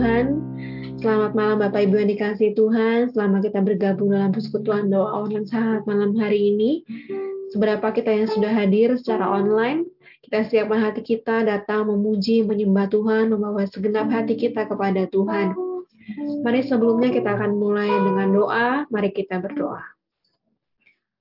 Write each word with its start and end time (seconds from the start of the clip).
Tuhan. 0.00 0.32
Selamat 1.04 1.36
malam 1.36 1.60
Bapak 1.60 1.84
Ibu 1.84 2.00
yang 2.00 2.08
dikasih 2.16 2.56
Tuhan. 2.56 3.12
Selamat 3.12 3.52
kita 3.52 3.60
bergabung 3.60 4.16
dalam 4.16 4.32
persekutuan 4.32 4.88
doa 4.88 5.12
online 5.12 5.44
saat 5.44 5.84
malam 5.84 6.16
hari 6.16 6.56
ini. 6.56 6.80
Seberapa 7.52 7.92
kita 7.92 8.08
yang 8.08 8.24
sudah 8.32 8.48
hadir 8.48 8.96
secara 8.96 9.28
online, 9.28 9.84
kita 10.24 10.48
siapkan 10.48 10.80
hati 10.80 11.04
kita 11.04 11.44
datang 11.44 11.92
memuji, 11.92 12.40
menyembah 12.40 12.88
Tuhan, 12.88 13.28
membawa 13.28 13.68
segenap 13.68 14.08
hati 14.08 14.40
kita 14.40 14.64
kepada 14.64 15.04
Tuhan. 15.04 15.52
Mari 16.48 16.64
sebelumnya 16.64 17.12
kita 17.12 17.36
akan 17.36 17.60
mulai 17.60 17.92
dengan 17.92 18.32
doa. 18.32 18.88
Mari 18.88 19.12
kita 19.12 19.36
berdoa. 19.36 19.84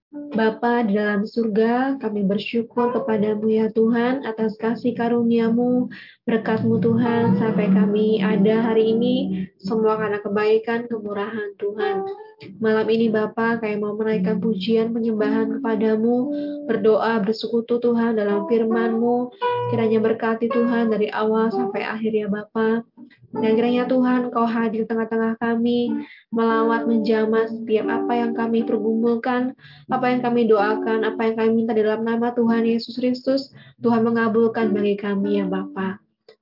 Bapa 0.09 0.89
di 0.89 0.97
dalam 0.97 1.21
surga, 1.21 2.01
kami 2.01 2.25
bersyukur 2.25 2.89
kepadamu 2.97 3.45
ya 3.45 3.69
Tuhan 3.69 4.25
atas 4.25 4.57
kasih 4.57 4.97
karuniamu, 4.97 5.85
berkatmu 6.25 6.81
Tuhan, 6.81 7.37
sampai 7.37 7.69
kami 7.69 8.17
ada 8.17 8.73
hari 8.73 8.97
ini, 8.97 9.45
semua 9.61 10.01
karena 10.01 10.17
kebaikan, 10.17 10.89
kemurahan 10.89 11.53
Tuhan. 11.61 12.09
Malam 12.39 12.87
ini 12.87 13.11
Bapa, 13.11 13.59
kami 13.59 13.83
mau 13.83 13.99
menaikkan 13.99 14.39
pujian 14.39 14.95
penyembahan 14.95 15.59
kepadamu, 15.59 16.31
berdoa, 16.71 17.19
bersekutu 17.19 17.83
Tuhan 17.83 18.15
dalam 18.15 18.47
firman-Mu, 18.47 19.27
kiranya 19.67 19.99
berkati 19.99 20.47
Tuhan 20.47 20.87
dari 20.87 21.11
awal 21.11 21.51
sampai 21.51 21.83
akhir 21.83 22.15
ya 22.15 22.27
Bapa. 22.31 22.87
Dan 23.35 23.51
kiranya 23.59 23.91
Tuhan 23.91 24.31
kau 24.31 24.47
hadir 24.47 24.87
tengah-tengah 24.87 25.35
kami, 25.35 25.91
melawat 26.31 26.87
menjamah 26.87 27.51
setiap 27.51 27.85
apa 27.91 28.13
yang 28.15 28.31
kami 28.31 28.63
pergumulkan, 28.63 29.51
apa 29.91 30.05
yang 30.07 30.23
kami 30.23 30.47
doakan, 30.47 31.03
apa 31.03 31.21
yang 31.27 31.35
kami 31.35 31.49
minta 31.63 31.75
dalam 31.75 32.07
nama 32.07 32.31
Tuhan 32.31 32.63
Yesus 32.63 32.95
Kristus, 32.95 33.51
Tuhan 33.83 34.07
mengabulkan 34.07 34.71
bagi 34.71 34.95
kami 34.95 35.43
ya 35.43 35.45
Bapa. 35.45 35.99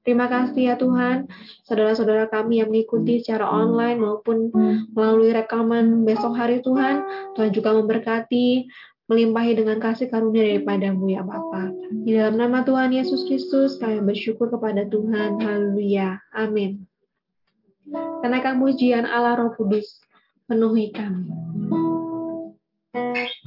Terima 0.08 0.31
kasih 0.31 0.72
ya 0.72 0.75
Tuhan, 0.80 1.27
saudara-saudara 1.67 2.31
kami 2.31 2.63
yang 2.63 2.72
mengikuti 2.72 3.19
secara 3.19 3.44
online 3.44 4.00
maupun 4.00 4.55
melalui 4.95 5.36
rekaman 5.36 6.08
besok 6.08 6.31
hari 6.31 6.64
Tuhan, 6.64 7.03
Tuhan 7.36 7.52
juga 7.52 7.75
memberkati, 7.75 8.72
melimpahi 9.11 9.59
dengan 9.59 9.83
kasih 9.83 10.08
karunia 10.08 10.47
daripadamu 10.47 11.11
ya 11.11 11.27
Bapa. 11.27 11.75
Di 12.08 12.16
dalam 12.16 12.39
nama 12.39 12.64
Tuhan 12.64 12.95
Yesus 12.95 13.27
Kristus 13.27 13.75
kami 13.83 13.99
bersyukur 13.99 14.47
kepada 14.47 14.88
Tuhan. 14.88 15.44
Haleluya. 15.44 16.23
Amin. 16.31 16.88
Kenaikan 18.23 18.64
pujian 18.64 19.03
Allah 19.03 19.44
Roh 19.44 19.52
Kudus 19.59 19.99
penuhi 20.47 20.95
kami. 20.95 21.27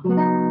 you 0.04 0.49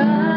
goodbye. 0.00 0.29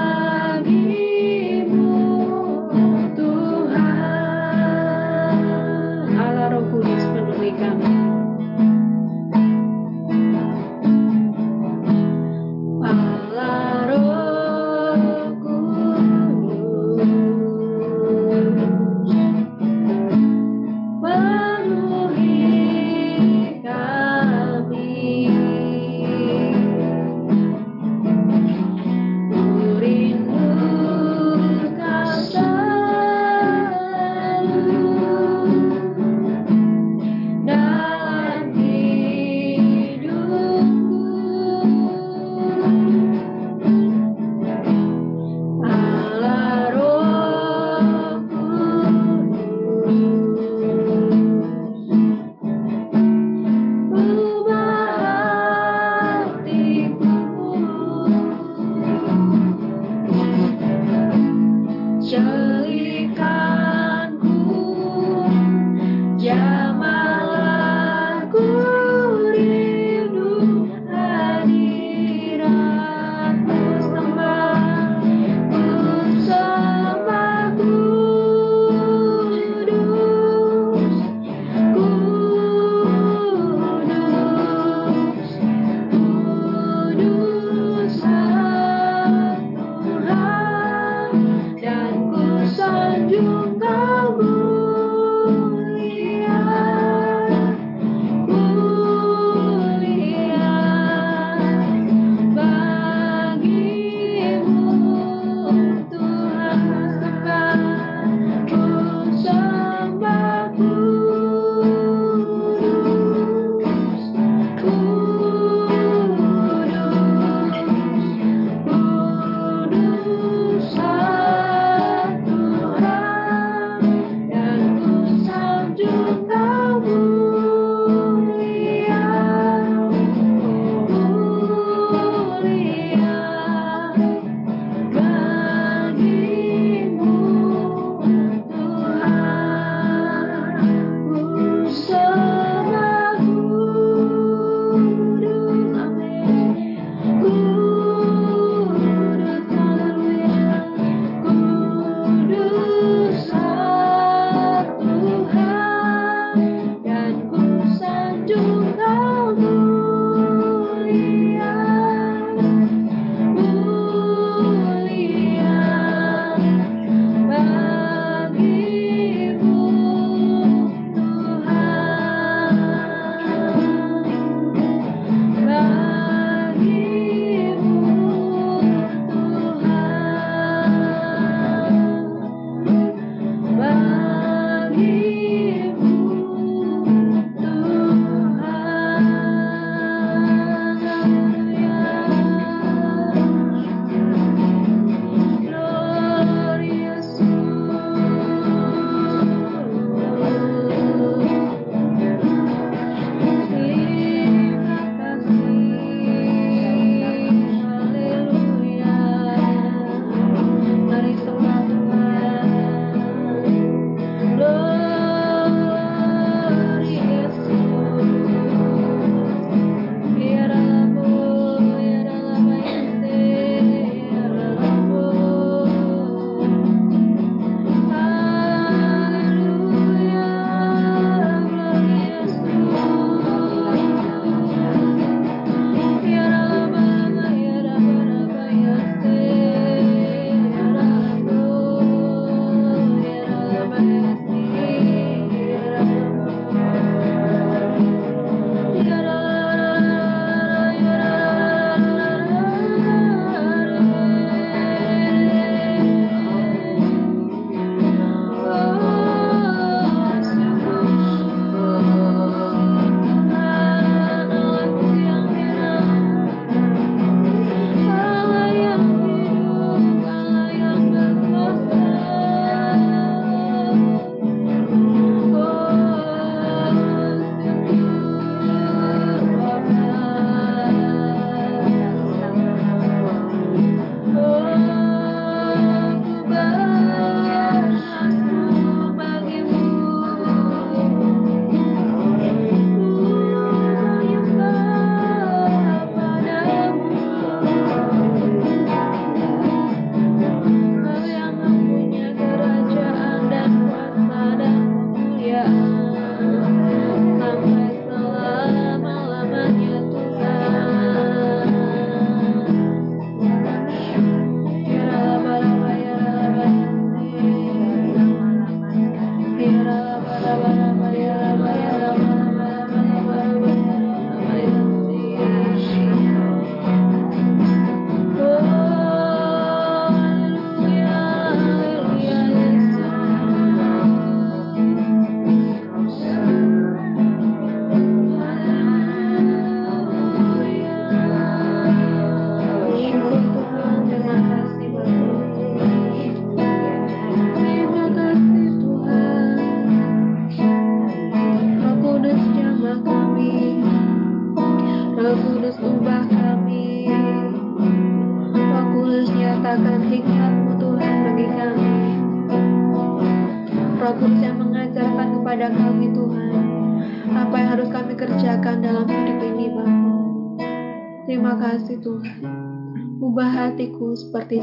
Kita 374.34 374.42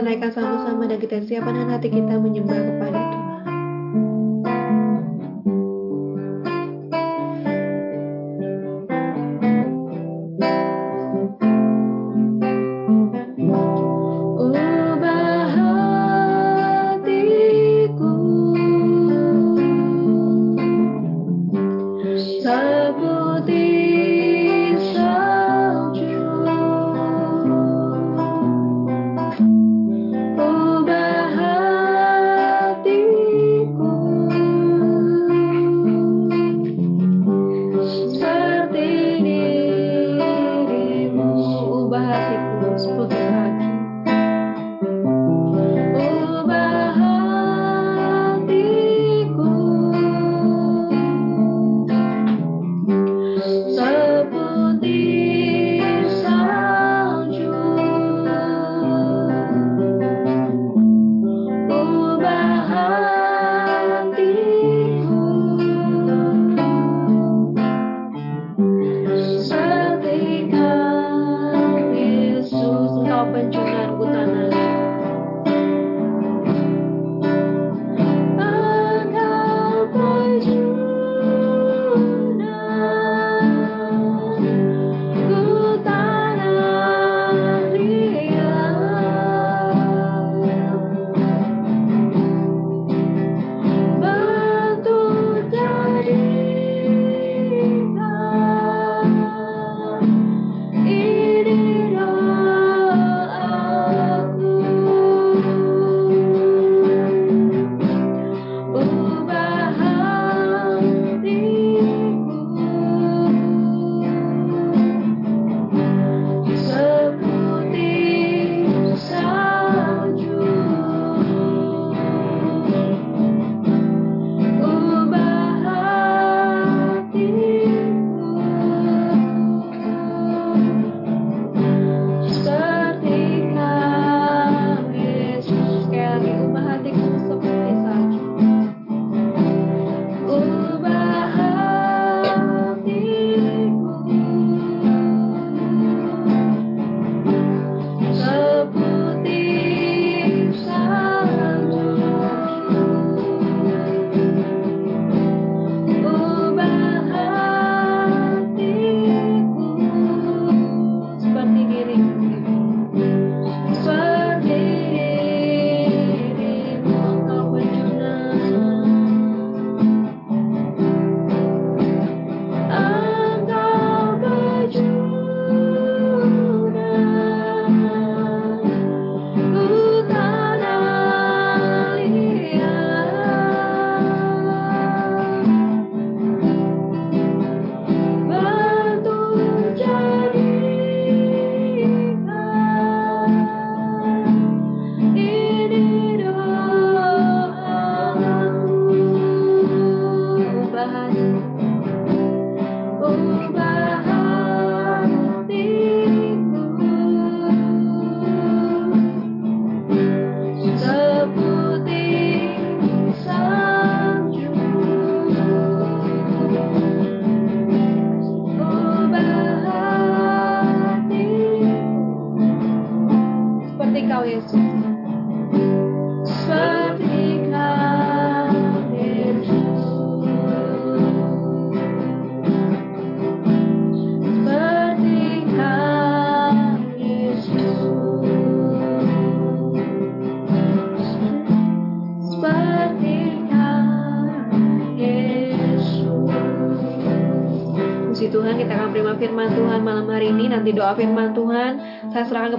naikkan 0.00 0.32
sama-sama 0.32 0.88
dan 0.88 0.96
kita 0.96 1.20
siapkan 1.28 1.68
hati 1.68 1.92
kita 1.92 2.16
menyembah 2.16 2.56
kepada 2.56 2.89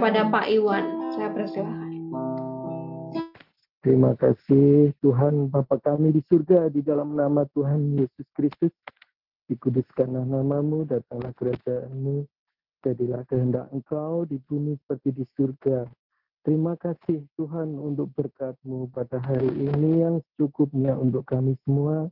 kepada 0.01 0.25
Pak 0.34 0.50
Iwan. 0.50 1.13
Saya 1.13 1.29
persilahkan. 1.29 1.93
Terima 3.86 4.17
kasih 4.17 4.98
Tuhan 4.98 5.53
Bapa 5.53 5.77
kami 5.77 6.10
di 6.17 6.25
surga 6.25 6.74
di 6.74 6.81
dalam 6.81 7.13
nama 7.13 7.46
Tuhan 7.53 8.01
Yesus 8.01 8.25
Kristus. 8.34 8.74
Dikuduskanlah 9.46 10.25
namamu, 10.25 10.89
datanglah 10.89 11.29
kerajaanmu, 11.38 12.25
jadilah 12.81 13.22
kehendak 13.29 13.70
engkau 13.70 14.25
di 14.25 14.41
bumi 14.41 14.74
seperti 14.81 15.22
di 15.22 15.25
surga. 15.38 15.86
Terima 16.50 16.74
kasih 16.81 17.22
Tuhan 17.38 17.77
untuk 17.77 18.10
berkatmu 18.17 18.89
pada 18.89 19.22
hari 19.22 19.53
ini 19.53 20.01
yang 20.01 20.17
cukupnya 20.34 20.98
untuk 20.98 21.29
kami 21.29 21.53
semua. 21.62 22.10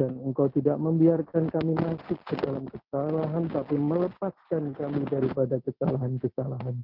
Dan 0.00 0.16
Engkau 0.24 0.48
tidak 0.48 0.80
membiarkan 0.80 1.52
kami 1.52 1.76
masuk 1.76 2.16
ke 2.24 2.36
dalam 2.40 2.64
kesalahan, 2.68 3.44
tapi 3.52 3.76
melepaskan 3.76 4.72
kami 4.76 5.04
daripada 5.08 5.60
kesalahan-kesalahan. 5.60 6.80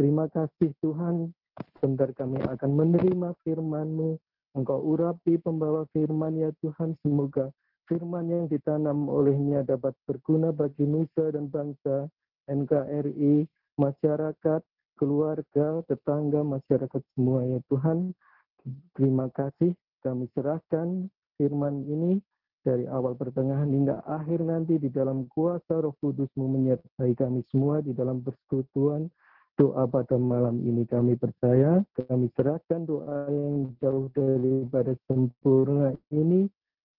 Terima 0.00 0.24
kasih 0.32 0.72
Tuhan, 0.80 1.28
sebentar 1.76 2.08
kami 2.16 2.40
akan 2.40 2.70
menerima 2.72 3.36
firman-Mu. 3.44 4.16
Engkau 4.56 4.80
urapi 4.80 5.36
pembawa 5.36 5.84
firman 5.92 6.40
ya 6.40 6.48
Tuhan, 6.64 6.96
semoga 7.04 7.52
firman 7.84 8.32
yang 8.32 8.48
ditanam 8.48 9.12
olehnya 9.12 9.60
dapat 9.60 9.92
berguna 10.08 10.56
bagi 10.56 10.88
nusa 10.88 11.36
dan 11.36 11.52
bangsa, 11.52 12.08
NKRI, 12.48 13.44
masyarakat, 13.76 14.64
keluarga, 14.96 15.84
tetangga, 15.84 16.48
masyarakat 16.48 17.02
semua 17.12 17.44
ya 17.44 17.60
Tuhan. 17.68 18.16
Terima 18.96 19.28
kasih 19.36 19.76
kami 20.00 20.32
serahkan 20.32 21.12
firman 21.36 21.84
ini 21.84 22.24
dari 22.64 22.88
awal 22.88 23.20
pertengahan 23.20 23.68
hingga 23.68 24.00
akhir 24.08 24.48
nanti 24.48 24.80
di 24.80 24.88
dalam 24.88 25.28
kuasa 25.28 25.76
roh 25.76 25.92
kudusmu 26.00 26.48
menyertai 26.56 27.12
kami 27.20 27.44
semua 27.52 27.84
di 27.84 27.92
dalam 27.92 28.24
persekutuan 28.24 29.04
doa 29.60 29.84
pada 29.84 30.16
malam 30.16 30.64
ini 30.64 30.88
kami 30.88 31.20
percaya 31.20 31.84
kami 32.08 32.32
serahkan 32.32 32.88
doa 32.88 33.28
yang 33.28 33.76
jauh 33.84 34.08
daripada 34.16 34.96
sempurna 35.04 35.92
ini 36.08 36.48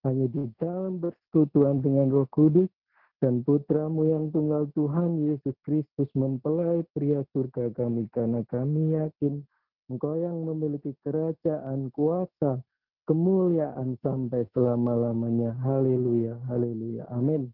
hanya 0.05 0.29
di 0.29 0.45
dalam 0.61 1.01
persekutuan 1.01 1.81
dengan 1.81 2.13
roh 2.13 2.29
kudus 2.29 2.69
dan 3.17 3.41
putramu 3.41 4.13
yang 4.13 4.29
tunggal 4.29 4.69
Tuhan 4.77 5.25
Yesus 5.25 5.57
Kristus 5.65 6.09
mempelai 6.13 6.85
pria 6.93 7.25
surga 7.33 7.73
kami 7.73 8.05
karena 8.13 8.45
kami 8.45 8.93
yakin 8.93 9.41
engkau 9.89 10.21
yang 10.21 10.45
memiliki 10.45 10.93
kerajaan 11.01 11.89
kuasa 11.89 12.61
kemuliaan 13.09 13.97
sampai 14.05 14.45
selama-lamanya. 14.53 15.57
Haleluya, 15.61 16.37
haleluya. 16.47 17.09
Amin. 17.11 17.49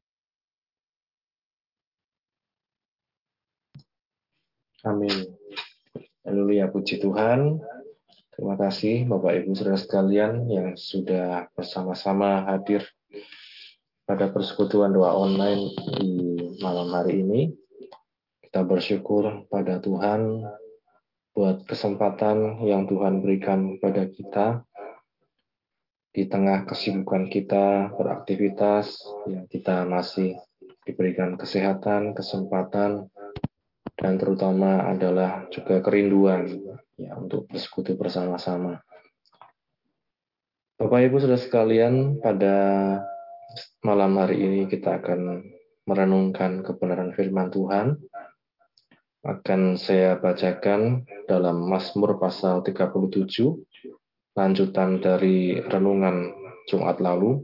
Amin. 4.86 5.26
Haleluya, 6.22 6.70
puji 6.70 7.02
Tuhan. 7.02 7.58
Terima 8.30 8.54
kasih 8.54 9.10
Bapak 9.10 9.42
Ibu 9.42 9.58
Saudara 9.58 9.82
sekalian 9.82 10.46
yang 10.46 10.78
sudah 10.78 11.50
bersama-sama 11.58 12.46
hadir 12.46 12.86
pada 14.06 14.30
persekutuan 14.30 14.94
doa 14.94 15.18
online 15.18 15.74
di 15.98 16.38
malam 16.62 16.94
hari 16.94 17.26
ini. 17.26 17.50
Kita 18.46 18.62
bersyukur 18.62 19.50
pada 19.50 19.82
Tuhan 19.82 20.46
buat 21.34 21.66
kesempatan 21.66 22.62
yang 22.62 22.86
Tuhan 22.86 23.26
berikan 23.26 23.82
pada 23.82 24.06
kita 24.06 24.62
di 26.14 26.30
tengah 26.30 26.70
kesibukan 26.70 27.34
kita 27.34 27.98
beraktivitas, 27.98 29.02
ya 29.26 29.42
kita 29.50 29.90
masih 29.90 30.38
diberikan 30.86 31.34
kesehatan, 31.34 32.14
kesempatan, 32.14 33.10
dan 33.98 34.22
terutama 34.22 34.86
adalah 34.86 35.50
juga 35.50 35.82
kerinduan 35.82 36.46
ya 36.98 37.18
untuk 37.18 37.50
bersekutu 37.50 37.98
bersama-sama. 37.98 38.82
Bapak 40.78 41.10
Ibu 41.10 41.18
sudah 41.18 41.42
sekalian, 41.42 42.22
pada 42.22 42.56
malam 43.82 44.14
hari 44.22 44.46
ini 44.46 44.70
kita 44.70 45.02
akan 45.02 45.42
merenungkan 45.90 46.62
kebenaran 46.62 47.18
firman 47.18 47.50
Tuhan. 47.50 47.98
Akan 49.26 49.76
saya 49.76 50.22
bacakan 50.22 51.04
dalam 51.26 51.66
Mazmur 51.66 52.22
pasal 52.22 52.62
37 52.62 53.18
lanjutan 54.38 55.02
dari 55.02 55.58
renungan 55.58 56.32
Jumat 56.70 57.02
lalu. 57.02 57.42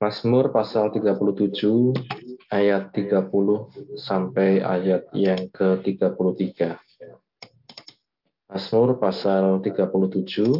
Mazmur 0.00 0.48
pasal 0.56 0.88
37 0.96 2.19
ayat 2.50 2.90
30 2.90 3.30
sampai 3.94 4.58
ayat 4.60 5.06
yang 5.14 5.46
ke-33. 5.54 6.76
Mazmur 8.50 8.98
pasal 8.98 9.62
37 9.62 10.58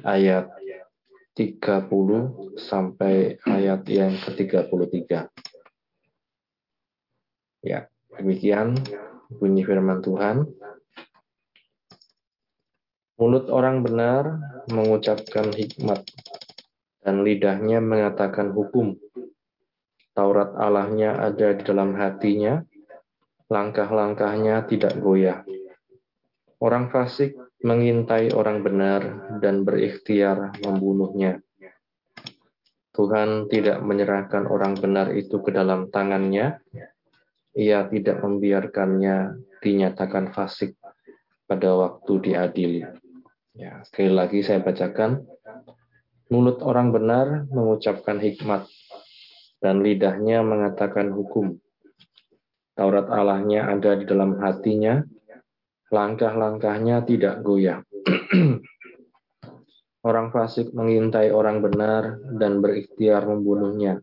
ayat 0.00 0.48
30 1.36 2.56
sampai 2.56 3.36
ayat 3.44 3.84
yang 3.86 4.16
ke-33. 4.16 5.28
Ya, 7.62 7.86
demikian 8.16 8.72
bunyi 9.28 9.62
firman 9.68 10.00
Tuhan. 10.00 10.48
Mulut 13.18 13.50
orang 13.50 13.82
benar 13.82 14.38
mengucapkan 14.70 15.50
hikmat, 15.50 16.06
dan 17.02 17.26
lidahnya 17.26 17.82
mengatakan 17.82 18.54
hukum. 18.54 18.94
Taurat 20.18 20.50
Allahnya 20.58 21.14
ada 21.14 21.54
di 21.54 21.62
dalam 21.62 21.94
hatinya, 21.94 22.58
langkah-langkahnya 23.46 24.66
tidak 24.66 24.98
goyah. 24.98 25.46
Orang 26.58 26.90
fasik 26.90 27.38
mengintai 27.62 28.34
orang 28.34 28.66
benar 28.66 29.30
dan 29.38 29.62
berikhtiar 29.62 30.58
membunuhnya. 30.58 31.38
Tuhan 32.98 33.46
tidak 33.46 33.78
menyerahkan 33.78 34.50
orang 34.50 34.74
benar 34.74 35.14
itu 35.14 35.38
ke 35.38 35.54
dalam 35.54 35.86
tangannya. 35.86 36.58
Ia 37.54 37.86
tidak 37.86 38.18
membiarkannya 38.18 39.38
dinyatakan 39.62 40.34
fasik 40.34 40.74
pada 41.46 41.78
waktu 41.78 42.12
diadili. 42.26 42.82
Ya, 43.54 43.86
sekali 43.86 44.10
lagi 44.10 44.42
saya 44.42 44.66
bacakan. 44.66 45.22
Mulut 46.26 46.58
orang 46.66 46.90
benar 46.90 47.46
mengucapkan 47.54 48.18
hikmat, 48.18 48.66
dan 49.58 49.82
lidahnya 49.82 50.42
mengatakan 50.42 51.10
hukum. 51.10 51.58
Taurat 52.78 53.10
Allahnya 53.10 53.66
ada 53.70 53.98
di 53.98 54.06
dalam 54.06 54.38
hatinya, 54.38 55.02
langkah-langkahnya 55.90 57.02
tidak 57.02 57.42
goyah. 57.42 57.82
orang 60.08 60.30
fasik 60.30 60.70
mengintai 60.72 61.28
orang 61.34 61.60
benar 61.60 62.16
dan 62.38 62.64
berikhtiar 62.64 63.28
membunuhnya. 63.28 64.00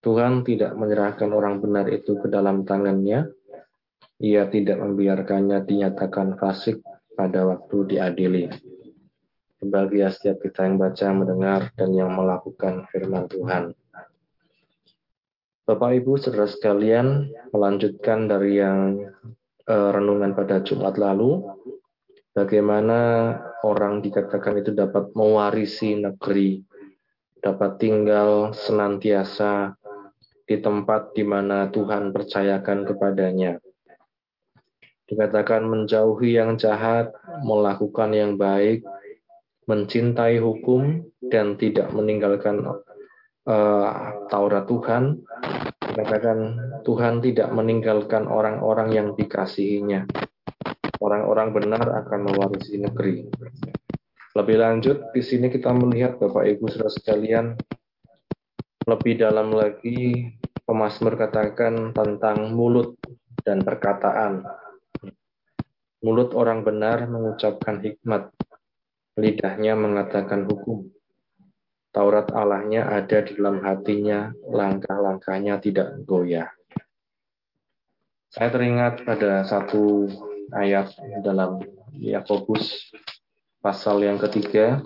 Tuhan 0.00 0.46
tidak 0.46 0.78
menyerahkan 0.78 1.28
orang 1.34 1.58
benar 1.58 1.90
itu 1.90 2.16
ke 2.22 2.30
dalam 2.30 2.62
tangannya. 2.62 3.26
Ia 4.22 4.48
tidak 4.48 4.80
membiarkannya 4.80 5.66
dinyatakan 5.66 6.40
fasik 6.40 6.80
pada 7.12 7.44
waktu 7.44 7.96
diadili. 7.96 8.48
Berbahagia 9.60 10.08
setiap 10.14 10.40
kita 10.46 10.64
yang 10.64 10.78
baca, 10.78 11.06
mendengar, 11.10 11.60
dan 11.74 11.90
yang 11.92 12.14
melakukan 12.14 12.86
firman 12.88 13.26
Tuhan. 13.28 13.74
Bapak 15.66 15.98
Ibu, 15.98 16.14
saudara 16.14 16.46
sekalian, 16.46 17.26
melanjutkan 17.50 18.30
dari 18.30 18.62
yang 18.62 19.02
uh, 19.66 19.90
renungan 19.90 20.30
pada 20.38 20.62
Jumat 20.62 20.94
lalu, 20.94 21.42
bagaimana 22.38 23.34
orang 23.66 23.98
dikatakan 23.98 24.62
itu 24.62 24.70
dapat 24.70 25.10
mewarisi 25.18 25.98
negeri, 25.98 26.62
dapat 27.42 27.82
tinggal 27.82 28.54
senantiasa 28.54 29.74
di 30.46 30.54
tempat 30.62 31.10
di 31.18 31.26
mana 31.26 31.66
Tuhan 31.74 32.14
percayakan 32.14 32.86
kepadanya. 32.86 33.58
Dikatakan 35.10 35.66
menjauhi 35.66 36.38
yang 36.38 36.54
jahat, 36.62 37.10
melakukan 37.42 38.14
yang 38.14 38.38
baik, 38.38 38.86
mencintai 39.66 40.38
hukum, 40.38 41.10
dan 41.26 41.58
tidak 41.58 41.90
meninggalkan 41.90 42.62
uh, 43.46 44.26
Taurat 44.28 44.66
Tuhan. 44.66 45.22
Dikatakan 45.86 46.38
Tuhan 46.84 47.24
tidak 47.24 47.48
meninggalkan 47.54 48.28
orang-orang 48.28 48.92
yang 48.92 49.08
dikasihinya. 49.16 50.04
Orang-orang 51.00 51.54
benar 51.56 52.04
akan 52.04 52.20
mewarisi 52.28 52.82
negeri. 52.82 53.24
Lebih 54.36 54.56
lanjut, 54.60 54.98
di 55.16 55.22
sini 55.24 55.48
kita 55.48 55.72
melihat 55.72 56.20
Bapak 56.20 56.44
Ibu 56.44 56.68
Saudara 56.68 56.92
sekalian, 56.92 57.56
lebih 58.84 59.16
dalam 59.16 59.56
lagi 59.56 60.28
pemazmur 60.68 61.16
katakan 61.16 61.96
tentang 61.96 62.52
mulut 62.52 63.00
dan 63.40 63.64
perkataan 63.64 64.44
Mulut 66.06 66.38
orang 66.38 66.62
benar 66.62 67.10
mengucapkan 67.10 67.82
hikmat, 67.82 68.30
lidahnya 69.18 69.74
mengatakan 69.74 70.46
hukum. 70.46 70.92
Taurat 71.96 72.28
Allahnya 72.36 72.92
ada 72.92 73.24
di 73.24 73.40
dalam 73.40 73.64
hatinya, 73.64 74.28
langkah-langkahnya 74.52 75.56
tidak 75.64 75.96
goyah. 76.04 76.52
Saya 78.28 78.52
teringat 78.52 79.00
pada 79.08 79.48
satu 79.48 80.04
ayat 80.52 80.92
dalam 81.24 81.64
Yakobus 81.96 82.92
pasal 83.64 84.04
yang 84.04 84.20
ketiga. 84.20 84.84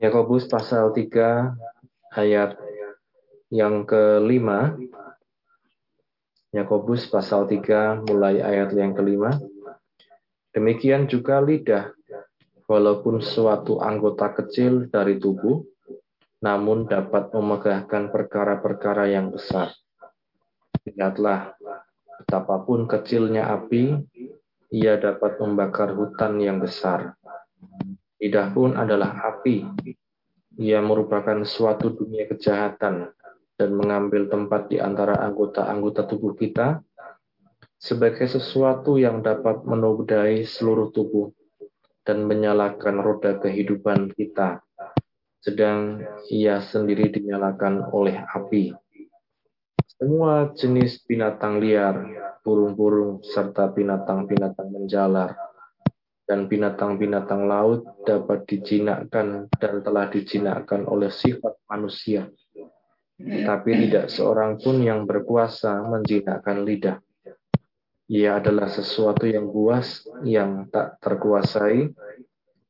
Yakobus 0.00 0.48
pasal 0.48 0.96
3 0.96 2.16
ayat 2.16 2.56
yang 3.52 3.84
kelima 3.84 4.72
Yakobus 6.56 7.04
pasal 7.12 7.44
3 7.44 8.08
mulai 8.08 8.40
ayat 8.40 8.72
yang 8.72 8.96
kelima. 8.96 9.36
Demikian 10.56 11.04
juga 11.04 11.44
lidah, 11.44 11.92
walaupun 12.66 13.22
suatu 13.22 13.78
anggota 13.82 14.34
kecil 14.34 14.90
dari 14.90 15.18
tubuh, 15.18 15.62
namun 16.42 16.86
dapat 16.86 17.32
memegahkan 17.32 18.12
perkara-perkara 18.12 19.10
yang 19.10 19.32
besar. 19.32 19.72
Lihatlah, 20.86 21.56
Betapapun 22.16 22.88
kecilnya 22.88 23.52
api, 23.52 23.92
ia 24.72 24.96
dapat 24.96 25.36
membakar 25.36 25.92
hutan 25.92 26.40
yang 26.40 26.56
besar. 26.56 27.12
Lidah 28.16 28.48
pun 28.56 28.72
adalah 28.72 29.36
api. 29.36 29.68
Ia 30.56 30.80
merupakan 30.80 31.36
suatu 31.44 31.92
dunia 31.92 32.24
kejahatan 32.24 33.12
dan 33.60 33.70
mengambil 33.76 34.32
tempat 34.32 34.72
di 34.72 34.80
antara 34.80 35.20
anggota-anggota 35.20 36.08
tubuh 36.08 36.32
kita 36.32 36.80
sebagai 37.76 38.24
sesuatu 38.24 38.96
yang 38.96 39.20
dapat 39.20 39.68
menodai 39.68 40.40
seluruh 40.48 40.88
tubuh 40.96 41.28
dan 42.06 42.22
menyalakan 42.24 43.02
roda 43.02 43.36
kehidupan 43.42 44.14
kita, 44.14 44.62
sedang 45.42 46.06
ia 46.30 46.62
sendiri 46.62 47.10
dinyalakan 47.10 47.90
oleh 47.90 48.22
api. 48.30 48.70
Semua 49.96 50.54
jenis 50.54 51.02
binatang 51.02 51.58
liar, 51.58 51.98
burung-burung, 52.46 53.26
serta 53.26 53.74
binatang-binatang 53.74 54.70
menjalar, 54.70 55.34
dan 56.26 56.50
binatang-binatang 56.50 57.46
laut 57.46 57.86
dapat 58.02 58.44
dijinakkan 58.50 59.46
dan 59.56 59.74
telah 59.80 60.10
dijinakkan 60.10 60.84
oleh 60.86 61.10
sifat 61.10 61.58
manusia. 61.70 62.26
Tapi 63.16 63.70
tidak 63.88 64.12
seorang 64.12 64.60
pun 64.60 64.84
yang 64.84 65.08
berkuasa 65.08 65.80
menjinakkan 65.86 66.66
lidah. 66.68 67.00
Ia 68.06 68.38
adalah 68.38 68.70
sesuatu 68.70 69.26
yang 69.26 69.50
buas, 69.50 70.06
yang 70.22 70.70
tak 70.70 71.02
terkuasai, 71.02 71.90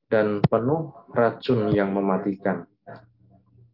dan 0.09 0.40
penuh 0.40 0.96
racun 1.12 1.68
yang 1.77 1.92
mematikan. 1.92 2.64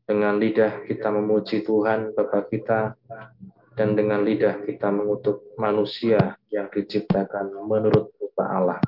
Dengan 0.02 0.42
lidah 0.42 0.82
kita 0.82 1.14
memuji 1.14 1.62
Tuhan 1.62 2.18
Bapa 2.18 2.50
kita, 2.50 2.98
dan 3.78 3.94
dengan 3.94 4.26
lidah 4.26 4.66
kita 4.66 4.90
mengutuk 4.90 5.54
manusia 5.54 6.34
yang 6.50 6.66
diciptakan 6.66 7.54
menurut 7.62 8.10
rupa 8.18 8.44
Allah. 8.50 8.80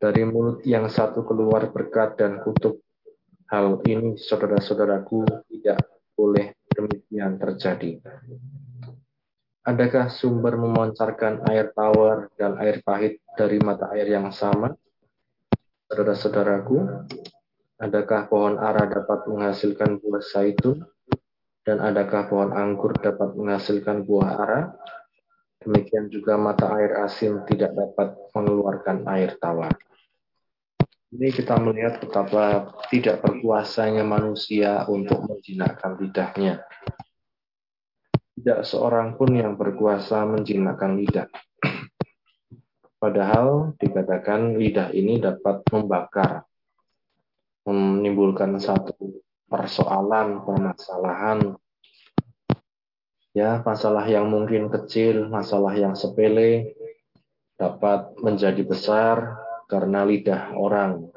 Dari 0.00 0.24
mulut 0.24 0.64
yang 0.64 0.88
satu 0.88 1.28
keluar 1.28 1.68
berkat 1.68 2.16
dan 2.16 2.40
kutuk. 2.40 2.80
Hal 3.52 3.84
ini, 3.84 4.16
saudara-saudaraku, 4.16 5.28
tidak 5.52 5.82
boleh 6.16 6.56
demikian 6.72 7.36
terjadi. 7.36 8.00
Adakah 9.60 10.08
sumber 10.08 10.56
memancarkan 10.56 11.44
air 11.52 11.72
tawar 11.76 12.32
dan 12.40 12.56
air 12.60 12.80
pahit 12.80 13.20
dari 13.36 13.60
mata 13.60 13.92
air 13.92 14.08
yang 14.08 14.32
sama? 14.32 14.72
Saudara-saudaraku, 15.90 17.06
Adakah 17.80 18.28
pohon 18.28 18.60
ara 18.60 18.84
dapat 18.84 19.24
menghasilkan 19.24 20.04
buah 20.04 20.20
zaitun? 20.20 20.84
Dan 21.64 21.80
adakah 21.80 22.28
pohon 22.28 22.52
anggur 22.52 22.92
dapat 22.92 23.32
menghasilkan 23.32 24.04
buah 24.04 24.36
ara? 24.36 24.60
Demikian 25.64 26.12
juga 26.12 26.36
mata 26.36 26.68
air 26.76 27.00
asin 27.00 27.40
tidak 27.48 27.72
dapat 27.72 28.12
mengeluarkan 28.36 29.08
air 29.08 29.32
tawar. 29.40 29.72
Ini 31.08 31.32
kita 31.32 31.56
melihat 31.56 32.04
betapa 32.04 32.68
tidak 32.92 33.24
berkuasanya 33.24 34.04
manusia 34.04 34.84
untuk 34.84 35.24
menjinakkan 35.24 35.96
lidahnya. 35.96 36.60
Tidak 38.40 38.64
seorang 38.64 39.20
pun 39.20 39.36
yang 39.36 39.52
berkuasa 39.60 40.24
menjinakkan 40.24 40.96
lidah. 40.96 41.28
Padahal 42.96 43.76
dikatakan 43.76 44.56
lidah 44.56 44.96
ini 44.96 45.20
dapat 45.20 45.60
membakar 45.68 46.48
menimbulkan 47.68 48.56
satu 48.56 49.20
persoalan, 49.44 50.40
permasalahan, 50.40 51.52
ya 53.36 53.60
masalah 53.60 54.08
yang 54.08 54.32
mungkin 54.32 54.72
kecil, 54.72 55.28
masalah 55.28 55.76
yang 55.76 55.92
sepele 55.92 56.72
dapat 57.60 58.16
menjadi 58.24 58.64
besar 58.64 59.36
karena 59.68 60.08
lidah 60.08 60.56
orang. 60.56 61.12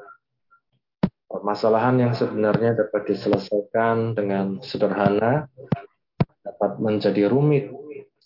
Permasalahan 1.24 2.04
yang 2.04 2.12
sebenarnya 2.12 2.76
dapat 2.76 3.16
diselesaikan 3.16 4.12
dengan 4.12 4.60
sederhana 4.60 5.48
dapat 6.44 6.76
menjadi 6.76 7.26
rumit 7.32 7.72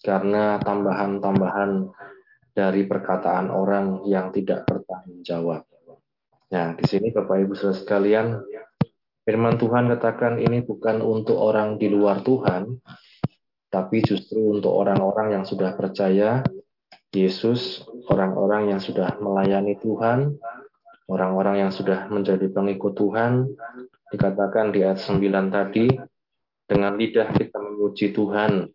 karena 0.03 0.59
tambahan-tambahan 0.59 1.87
dari 2.51 2.83
perkataan 2.91 3.55
orang 3.55 4.03
yang 4.11 4.35
tidak 4.35 4.67
bertanggung 4.67 5.23
jawab. 5.23 5.63
Nah, 6.51 6.75
di 6.75 6.85
sini 6.91 7.15
Bapak 7.15 7.47
Ibu 7.47 7.55
Saudara 7.55 7.79
sekalian, 7.79 8.27
firman 9.23 9.55
Tuhan 9.61 9.87
katakan 9.95 10.43
ini 10.43 10.67
bukan 10.67 10.99
untuk 10.99 11.39
orang 11.39 11.79
di 11.79 11.87
luar 11.87 12.27
Tuhan, 12.27 12.83
tapi 13.71 14.03
justru 14.03 14.59
untuk 14.59 14.75
orang-orang 14.75 15.39
yang 15.39 15.45
sudah 15.47 15.77
percaya 15.79 16.43
Yesus, 17.15 17.87
orang-orang 18.11 18.75
yang 18.75 18.81
sudah 18.81 19.21
melayani 19.21 19.79
Tuhan, 19.79 20.41
orang-orang 21.07 21.69
yang 21.69 21.73
sudah 21.73 22.09
menjadi 22.11 22.49
pengikut 22.51 22.97
Tuhan, 22.97 23.49
dikatakan 24.09 24.73
di 24.73 24.83
ayat 24.85 25.01
9 25.01 25.53
tadi, 25.53 25.87
dengan 26.69 26.95
lidah 26.95 27.33
kita 27.33 27.57
memuji 27.57 28.13
Tuhan, 28.13 28.69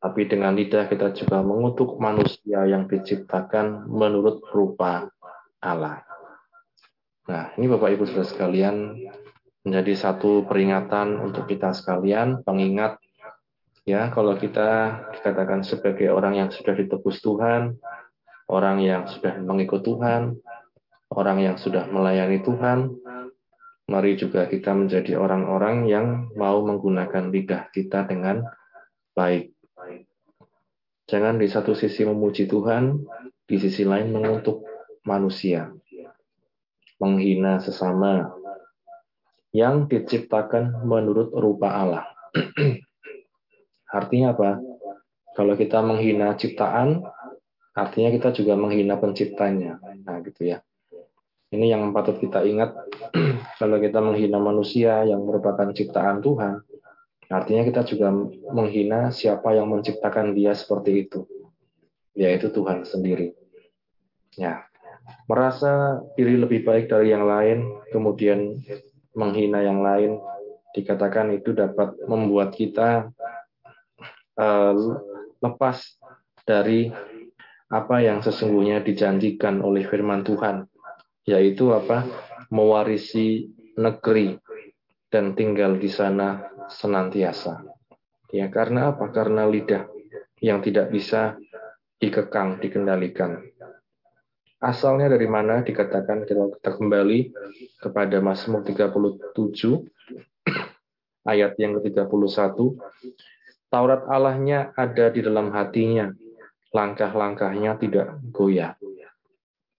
tapi 0.00 0.24
dengan 0.24 0.56
lidah 0.56 0.88
kita 0.88 1.12
juga 1.12 1.44
mengutuk 1.44 2.00
manusia 2.00 2.64
yang 2.64 2.88
diciptakan 2.88 3.84
menurut 3.86 4.40
rupa 4.48 5.12
Allah. 5.60 6.00
Nah, 7.28 7.52
ini 7.60 7.68
Bapak 7.68 7.92
Ibu 7.94 8.08
Saudara 8.08 8.26
sekalian 8.26 8.96
menjadi 9.60 9.92
satu 9.92 10.48
peringatan 10.48 11.20
untuk 11.20 11.44
kita 11.44 11.76
sekalian, 11.76 12.40
pengingat 12.42 12.96
ya 13.84 14.08
kalau 14.08 14.40
kita 14.40 15.04
dikatakan 15.20 15.60
sebagai 15.60 16.08
orang 16.08 16.40
yang 16.40 16.48
sudah 16.48 16.72
ditebus 16.72 17.20
Tuhan, 17.20 17.76
orang 18.48 18.80
yang 18.80 19.04
sudah 19.04 19.36
mengikut 19.36 19.84
Tuhan, 19.84 20.40
orang 21.12 21.38
yang 21.44 21.56
sudah 21.60 21.84
melayani 21.92 22.40
Tuhan, 22.40 22.96
mari 23.90 24.14
juga 24.14 24.46
kita 24.46 24.70
menjadi 24.70 25.18
orang-orang 25.18 25.90
yang 25.90 26.30
mau 26.38 26.62
menggunakan 26.62 27.34
lidah 27.34 27.68
kita 27.74 28.06
dengan 28.06 28.46
baik. 29.18 29.50
Jangan 31.10 31.42
di 31.42 31.50
satu 31.50 31.74
sisi 31.74 32.06
memuji 32.06 32.46
Tuhan, 32.46 33.02
di 33.50 33.58
sisi 33.58 33.82
lain 33.82 34.14
mengutuk 34.14 34.62
manusia 35.02 35.74
menghina 37.00 37.58
sesama 37.58 38.28
yang 39.50 39.88
diciptakan 39.90 40.84
menurut 40.86 41.32
rupa 41.34 41.74
Allah. 41.74 42.04
artinya 43.98 44.36
apa? 44.36 44.62
Kalau 45.34 45.56
kita 45.56 45.80
menghina 45.82 46.36
ciptaan, 46.36 47.02
artinya 47.74 48.12
kita 48.14 48.30
juga 48.36 48.54
menghina 48.54 49.00
penciptanya. 49.00 49.80
Nah, 50.04 50.20
gitu 50.22 50.54
ya. 50.54 50.62
Ini 51.50 51.74
yang 51.74 51.90
patut 51.90 52.22
kita 52.22 52.46
ingat. 52.46 52.78
Kalau 53.60 53.82
kita 53.82 53.98
menghina 53.98 54.38
manusia 54.38 55.02
yang 55.02 55.26
merupakan 55.26 55.66
ciptaan 55.74 56.22
Tuhan, 56.22 56.62
artinya 57.26 57.62
kita 57.66 57.82
juga 57.86 58.14
menghina 58.54 59.10
siapa 59.10 59.54
yang 59.58 59.66
menciptakan 59.66 60.30
dia 60.34 60.54
seperti 60.54 61.06
itu, 61.06 61.26
yaitu 62.14 62.54
Tuhan 62.54 62.86
sendiri. 62.86 63.34
Ya, 64.38 64.62
merasa 65.26 66.02
diri 66.14 66.38
lebih 66.38 66.62
baik 66.62 66.86
dari 66.86 67.10
yang 67.10 67.26
lain, 67.26 67.66
kemudian 67.90 68.62
menghina 69.18 69.66
yang 69.66 69.82
lain, 69.82 70.22
dikatakan 70.70 71.34
itu 71.34 71.50
dapat 71.50 71.98
membuat 72.06 72.54
kita 72.54 73.10
uh, 74.38 74.74
lepas 75.42 75.82
dari 76.46 76.94
apa 77.70 78.02
yang 78.02 78.22
sesungguhnya 78.22 78.82
dijanjikan 78.82 79.62
oleh 79.62 79.86
firman 79.86 80.22
Tuhan, 80.22 80.66
yaitu 81.24 81.72
apa? 81.72 82.04
mewarisi 82.50 83.46
negeri 83.78 84.34
dan 85.06 85.38
tinggal 85.38 85.78
di 85.78 85.86
sana 85.86 86.50
senantiasa. 86.66 87.62
Ya, 88.34 88.50
karena 88.50 88.94
apa? 88.94 89.06
Karena 89.14 89.46
lidah 89.46 89.86
yang 90.42 90.58
tidak 90.58 90.90
bisa 90.90 91.38
dikekang, 92.02 92.58
dikendalikan. 92.58 93.38
Asalnya 94.60 95.08
dari 95.08 95.24
mana 95.24 95.64
dikatakan 95.64 96.28
kita 96.28 96.76
kembali 96.76 97.32
kepada 97.80 98.20
Mazmur 98.20 98.60
37 98.60 99.32
ayat 101.32 101.56
yang 101.56 101.80
ke-31. 101.80 102.76
Taurat 103.70 104.02
Allahnya 104.10 104.74
ada 104.74 105.14
di 105.14 105.22
dalam 105.22 105.54
hatinya, 105.54 106.10
langkah-langkahnya 106.74 107.78
tidak 107.78 108.18
goyah. 108.34 108.74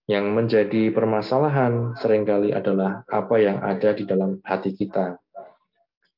Yang 0.09 0.25
menjadi 0.33 0.83
permasalahan 0.89 1.93
sering 1.97 2.25
kali 2.25 2.51
adalah 2.51 3.05
apa 3.05 3.35
yang 3.37 3.61
ada 3.61 3.93
di 3.93 4.03
dalam 4.03 4.41
hati 4.41 4.73
kita. 4.73 5.17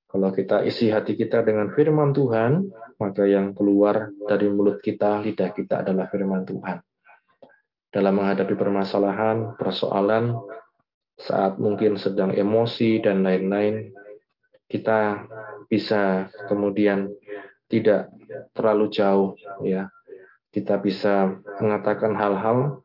Kalau 0.07 0.29
kita 0.29 0.61
isi 0.63 0.93
hati 0.93 1.17
kita 1.17 1.41
dengan 1.41 1.73
firman 1.73 2.13
Tuhan, 2.13 2.69
maka 3.01 3.25
yang 3.25 3.51
keluar 3.57 4.13
dari 4.29 4.47
mulut 4.47 4.79
kita, 4.79 5.19
lidah 5.25 5.51
kita 5.51 5.81
adalah 5.81 6.05
firman 6.07 6.45
Tuhan 6.45 6.79
dalam 7.93 8.13
menghadapi 8.17 8.57
permasalahan, 8.57 9.53
persoalan, 9.53 10.33
saat 11.13 11.61
mungkin 11.61 11.93
sedang 12.01 12.33
emosi 12.33 13.05
dan 13.05 13.21
lain-lain, 13.21 13.93
kita 14.65 15.29
bisa 15.69 16.33
kemudian 16.49 17.13
tidak 17.69 18.09
terlalu 18.57 18.89
jauh 18.89 19.37
ya 19.61 19.89
kita 20.53 20.77
bisa 20.77 21.33
mengatakan 21.57 22.13
hal-hal 22.13 22.82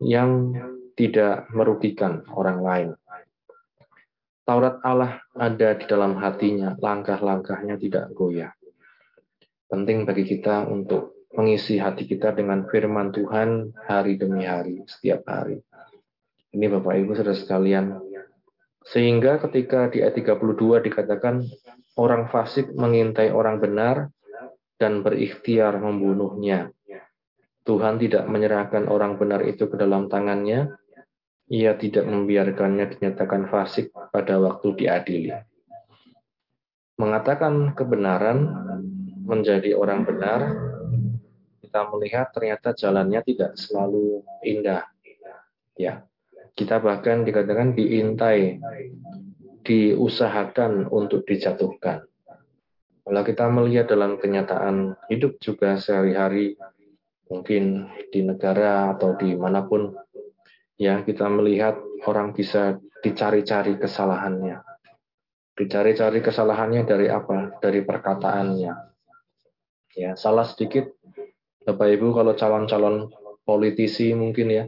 yang 0.00 0.52
tidak 0.96 1.48
merugikan 1.52 2.24
orang 2.32 2.58
lain. 2.60 2.90
Taurat 4.46 4.78
Allah 4.86 5.20
ada 5.34 5.74
di 5.74 5.84
dalam 5.90 6.14
hatinya, 6.22 6.78
langkah-langkahnya 6.78 7.74
tidak 7.82 8.14
goyah. 8.14 8.54
Penting 9.66 10.06
bagi 10.06 10.22
kita 10.22 10.70
untuk 10.70 11.26
mengisi 11.34 11.82
hati 11.82 12.06
kita 12.06 12.30
dengan 12.30 12.64
firman 12.70 13.10
Tuhan 13.10 13.74
hari 13.90 14.14
demi 14.14 14.46
hari, 14.46 14.86
setiap 14.86 15.26
hari. 15.26 15.58
Ini 16.54 16.70
Bapak 16.72 16.94
Ibu 16.94 17.12
saudara 17.18 17.34
sekalian. 17.34 17.98
Sehingga 18.86 19.42
ketika 19.42 19.90
di 19.90 20.00
ayat 20.00 20.14
32 20.14 20.86
dikatakan 20.86 21.42
orang 21.98 22.30
fasik 22.30 22.70
mengintai 22.70 23.34
orang 23.34 23.58
benar 23.58 24.14
dan 24.78 25.02
berikhtiar 25.02 25.76
membunuhnya. 25.82 26.70
Tuhan 27.66 27.98
tidak 27.98 28.30
menyerahkan 28.30 28.86
orang 28.86 29.18
benar 29.18 29.42
itu 29.42 29.66
ke 29.66 29.74
dalam 29.74 30.06
tangannya, 30.06 30.70
ia 31.50 31.74
tidak 31.74 32.06
membiarkannya 32.06 32.94
dinyatakan 32.94 33.50
fasik 33.50 33.90
pada 34.14 34.38
waktu 34.38 34.78
diadili. 34.78 35.34
Mengatakan 36.96 37.74
kebenaran 37.74 38.38
menjadi 39.26 39.74
orang 39.74 40.06
benar, 40.06 40.54
kita 41.58 41.90
melihat 41.90 42.30
ternyata 42.30 42.70
jalannya 42.72 43.20
tidak 43.26 43.58
selalu 43.58 44.22
indah. 44.46 44.86
Ya, 45.74 46.06
kita 46.54 46.78
bahkan 46.78 47.26
dikatakan 47.26 47.74
diintai, 47.74 48.62
diusahakan 49.66 50.86
untuk 50.88 51.26
dijatuhkan. 51.26 52.06
Kalau 53.06 53.22
kita 53.22 53.46
melihat 53.50 53.86
dalam 53.90 54.18
kenyataan 54.18 54.98
hidup 55.10 55.38
juga 55.38 55.78
sehari-hari, 55.78 56.58
mungkin 57.26 57.90
di 58.10 58.22
negara 58.22 58.94
atau 58.94 59.18
di 59.18 59.34
mana 59.34 59.66
pun, 59.66 59.94
ya 60.78 61.02
kita 61.02 61.26
melihat 61.26 61.78
orang 62.06 62.32
bisa 62.32 62.78
dicari-cari 63.02 63.78
kesalahannya. 63.78 64.62
Dicari-cari 65.56 66.20
kesalahannya 66.20 66.82
dari 66.84 67.08
apa? 67.08 67.56
Dari 67.58 67.80
perkataannya. 67.82 68.72
Ya, 69.96 70.12
salah 70.12 70.44
sedikit, 70.44 70.92
Bapak 71.64 71.88
Ibu 71.96 72.12
kalau 72.12 72.36
calon-calon 72.36 73.08
politisi 73.42 74.12
mungkin 74.12 74.52
ya, 74.52 74.64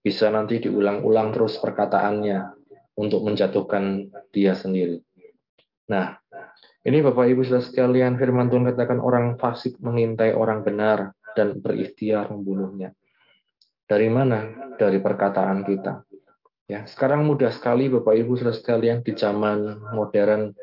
bisa 0.00 0.32
nanti 0.32 0.58
diulang-ulang 0.58 1.30
terus 1.36 1.60
perkataannya 1.60 2.56
untuk 2.96 3.22
menjatuhkan 3.28 4.08
dia 4.32 4.56
sendiri. 4.56 5.04
Nah, 5.92 6.16
ini 6.82 6.98
Bapak 7.04 7.28
Ibu 7.28 7.44
sudah 7.46 7.62
sekalian 7.62 8.16
firman 8.16 8.48
Tuhan 8.48 8.66
katakan 8.72 8.98
orang 8.98 9.36
fasik 9.36 9.78
mengintai 9.78 10.32
orang 10.32 10.64
benar 10.64 11.12
dan 11.36 11.58
berikhtiar 11.58 12.30
membunuhnya. 12.32 12.92
Dari 13.86 14.08
mana? 14.08 14.72
Dari 14.78 14.98
perkataan 15.02 15.66
kita. 15.66 16.04
Ya, 16.70 16.88
sekarang 16.88 17.28
mudah 17.28 17.52
sekali 17.52 17.92
Bapak 17.92 18.16
Ibu 18.16 18.38
Saudara 18.38 18.56
sekalian 18.56 19.04
di 19.04 19.12
zaman 19.12 19.82
modern, 19.92 20.56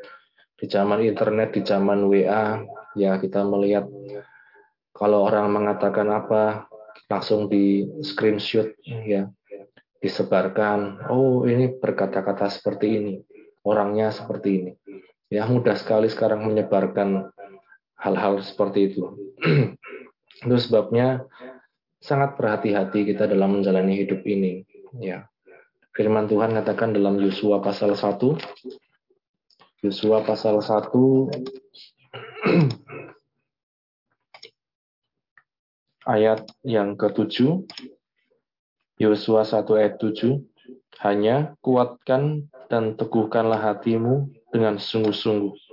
di 0.58 0.66
zaman 0.66 1.04
internet, 1.06 1.54
di 1.54 1.62
zaman 1.62 2.08
WA, 2.10 2.58
ya 2.98 3.14
kita 3.22 3.46
melihat 3.46 3.86
kalau 4.90 5.30
orang 5.30 5.54
mengatakan 5.54 6.10
apa 6.10 6.66
langsung 7.06 7.46
di 7.46 7.86
screenshot 8.02 8.70
ya 8.84 9.30
disebarkan 10.00 11.08
oh 11.12 11.44
ini 11.46 11.76
berkata-kata 11.76 12.48
seperti 12.50 12.86
ini 12.98 13.14
orangnya 13.62 14.10
seperti 14.10 14.48
ini 14.50 14.72
ya 15.30 15.46
mudah 15.46 15.76
sekali 15.76 16.10
sekarang 16.10 16.44
menyebarkan 16.44 17.30
hal-hal 18.00 18.40
seperti 18.42 18.94
itu 18.94 19.04
Itu 20.40 20.56
sebabnya 20.56 21.28
sangat 22.00 22.40
berhati-hati 22.40 23.12
kita 23.12 23.28
dalam 23.28 23.60
menjalani 23.60 24.00
hidup 24.00 24.24
ini. 24.24 24.64
Ya. 24.96 25.28
Firman 25.92 26.24
Tuhan 26.30 26.54
katakan 26.56 26.96
dalam 26.96 27.20
Yosua 27.20 27.60
pasal 27.60 27.98
1 27.98 28.38
Yosua 29.82 30.22
pasal 30.22 30.62
1 30.62 30.86
ayat 36.14 36.46
yang 36.62 36.94
ke-7 36.94 37.66
Yosua 39.02 39.42
1 39.42 39.66
ayat 39.76 39.98
7 39.98 40.38
hanya 41.02 41.58
kuatkan 41.58 42.46
dan 42.70 42.94
teguhkanlah 42.94 43.58
hatimu 43.58 44.30
dengan 44.54 44.78
sungguh-sungguh 44.78 45.69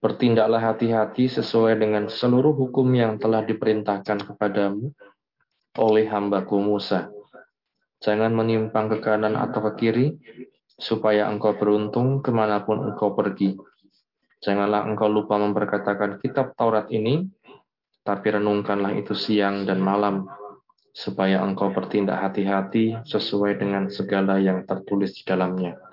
Bertindaklah 0.00 0.64
hati-hati 0.64 1.28
sesuai 1.28 1.76
dengan 1.76 2.08
seluruh 2.08 2.56
hukum 2.56 2.88
yang 2.96 3.20
telah 3.20 3.44
diperintahkan 3.44 4.32
kepadamu 4.32 4.96
oleh 5.76 6.08
hambaku 6.08 6.56
Musa. 6.56 7.12
Jangan 8.00 8.32
menyimpang 8.32 8.96
ke 8.96 9.04
kanan 9.04 9.36
atau 9.36 9.60
ke 9.68 9.72
kiri, 9.76 10.16
supaya 10.80 11.28
engkau 11.28 11.52
beruntung 11.52 12.24
ke 12.24 12.32
mana 12.32 12.64
pun 12.64 12.80
engkau 12.80 13.12
pergi. 13.12 13.60
Janganlah 14.40 14.88
engkau 14.88 15.12
lupa 15.12 15.36
memperkatakan 15.36 16.16
kitab 16.16 16.56
Taurat 16.56 16.88
ini, 16.88 17.28
tapi 18.00 18.32
renungkanlah 18.32 18.96
itu 18.96 19.12
siang 19.12 19.68
dan 19.68 19.84
malam, 19.84 20.24
supaya 20.96 21.44
engkau 21.44 21.76
bertindak 21.76 22.24
hati-hati 22.24 22.96
sesuai 23.04 23.60
dengan 23.60 23.92
segala 23.92 24.40
yang 24.40 24.64
tertulis 24.64 25.12
di 25.12 25.28
dalamnya 25.28 25.89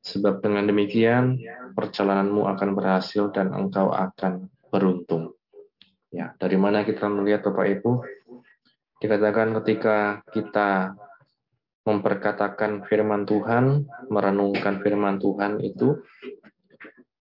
Sebab 0.00 0.40
dengan 0.40 0.64
demikian 0.64 1.36
perjalananmu 1.76 2.48
akan 2.48 2.70
berhasil 2.72 3.28
dan 3.36 3.52
engkau 3.52 3.92
akan 3.92 4.48
beruntung. 4.72 5.36
Ya, 6.10 6.34
dari 6.40 6.56
mana 6.56 6.82
kita 6.82 7.06
melihat 7.06 7.46
Bapak 7.46 7.66
Ibu? 7.78 7.92
Dikatakan 9.00 9.54
ketika 9.62 10.24
kita 10.32 10.96
memperkatakan 11.84 12.84
firman 12.84 13.24
Tuhan, 13.24 13.88
merenungkan 14.12 14.84
firman 14.84 15.16
Tuhan 15.16 15.60
itu 15.64 16.00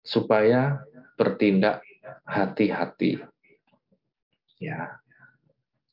supaya 0.03 0.83
bertindak 1.15 1.83
hati-hati. 2.25 3.23
Ya. 4.59 4.99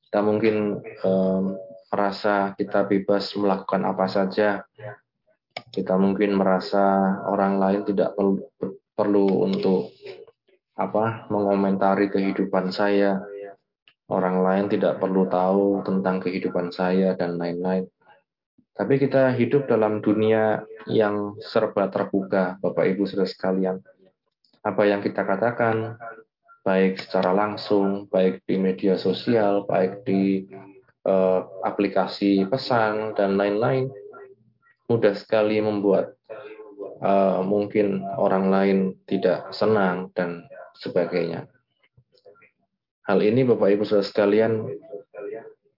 Kita 0.07 0.22
mungkin 0.22 0.81
um, 1.03 1.59
merasa 1.90 2.55
kita 2.57 2.87
bebas 2.87 3.35
melakukan 3.37 3.83
apa 3.85 4.07
saja 4.07 4.64
kita 5.70 5.98
mungkin 5.98 6.38
merasa 6.38 7.18
orang 7.26 7.59
lain 7.59 7.81
tidak 7.87 8.14
perlu, 8.14 8.42
perlu 8.94 9.26
untuk 9.44 9.92
apa 10.76 11.26
mengomentari 11.33 12.12
kehidupan 12.12 12.70
saya. 12.70 13.20
Orang 14.07 14.46
lain 14.46 14.70
tidak 14.70 15.02
perlu 15.02 15.26
tahu 15.26 15.83
tentang 15.83 16.22
kehidupan 16.22 16.70
saya 16.70 17.18
dan 17.18 17.35
lain-lain. 17.42 17.90
Tapi 18.76 19.02
kita 19.02 19.35
hidup 19.35 19.66
dalam 19.66 19.98
dunia 19.98 20.62
yang 20.87 21.35
serba 21.42 21.90
terbuka, 21.90 22.55
Bapak 22.62 22.87
Ibu 22.87 23.02
Saudara 23.09 23.26
sekalian. 23.26 23.83
Apa 24.62 24.87
yang 24.87 25.02
kita 25.02 25.26
katakan, 25.26 25.98
baik 26.62 27.02
secara 27.02 27.35
langsung, 27.35 28.07
baik 28.07 28.46
di 28.46 28.61
media 28.61 28.94
sosial, 28.94 29.66
baik 29.66 30.07
di 30.07 30.46
uh, 31.09 31.46
aplikasi 31.66 32.46
pesan 32.46 33.16
dan 33.18 33.35
lain-lain, 33.35 33.90
mudah 34.87 35.14
sekali 35.18 35.59
membuat 35.59 36.14
uh, 37.03 37.42
mungkin 37.42 38.07
orang 38.16 38.51
lain 38.51 38.79
tidak 39.07 39.51
senang 39.51 40.11
dan 40.14 40.46
sebagainya. 40.79 41.51
Hal 43.07 43.22
ini 43.22 43.46
Bapak 43.46 43.70
Ibu 43.70 43.83
Saudara 43.87 44.07
sekalian 44.07 44.66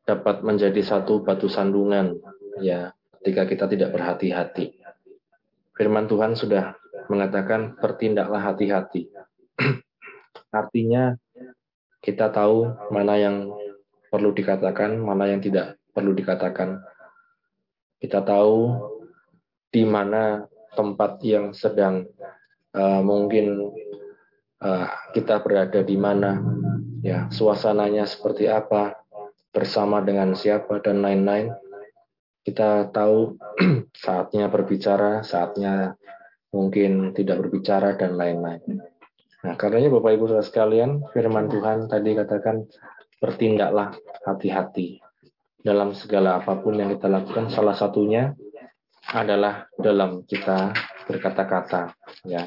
dapat 0.08 0.40
menjadi 0.40 0.80
satu 0.80 1.20
batu 1.20 1.44
sandungan 1.52 2.16
ya 2.64 2.96
ketika 3.20 3.44
kita 3.44 3.64
tidak 3.68 3.92
berhati-hati. 3.92 4.80
Firman 5.76 6.08
Tuhan 6.08 6.32
sudah 6.32 6.72
mengatakan 7.12 7.76
bertindaklah 7.76 8.40
hati-hati. 8.40 9.12
Artinya 10.60 11.12
kita 12.00 12.32
tahu 12.32 12.72
mana 12.88 13.20
yang 13.20 13.52
perlu 14.08 14.32
dikatakan, 14.32 14.96
mana 14.96 15.28
yang 15.28 15.44
tidak 15.44 15.76
perlu 15.92 16.16
dikatakan. 16.16 16.80
Kita 18.00 18.24
tahu 18.24 18.72
di 19.68 19.84
mana 19.84 20.44
tempat 20.72 21.20
yang 21.24 21.52
sedang 21.52 22.06
uh, 22.74 23.00
mungkin 23.04 23.72
uh, 24.62 24.86
kita 25.14 25.40
berada 25.42 25.80
di 25.82 25.96
mana, 25.98 26.38
ya 27.02 27.28
suasananya 27.28 28.04
seperti 28.06 28.46
apa, 28.48 28.98
bersama 29.50 30.04
dengan 30.04 30.36
siapa 30.38 30.78
dan 30.84 31.02
lain-lain. 31.02 31.50
Kita 32.44 32.88
tahu 32.94 33.36
saatnya 34.04 34.48
berbicara, 34.48 35.20
saatnya 35.20 35.98
mungkin 36.48 37.12
tidak 37.12 37.44
berbicara 37.44 37.98
dan 38.00 38.16
lain-lain. 38.16 38.80
Nah, 39.44 39.54
karenanya 39.54 39.92
Bapak 39.92 40.16
Ibu 40.16 40.24
Saudara 40.26 40.46
sekalian, 40.46 41.04
firman 41.12 41.46
Tuhan 41.52 41.86
tadi 41.86 42.16
katakan 42.16 42.64
bertindaklah 43.20 43.94
hati-hati 44.24 44.98
dalam 45.62 45.92
segala 45.92 46.40
apa 46.40 46.58
pun 46.58 46.78
yang 46.80 46.90
kita 46.96 47.06
lakukan. 47.06 47.52
Salah 47.52 47.76
satunya 47.76 48.32
adalah 49.12 49.68
dalam 49.80 50.24
kita 50.28 50.72
berkata-kata 51.08 51.96
ya 52.28 52.44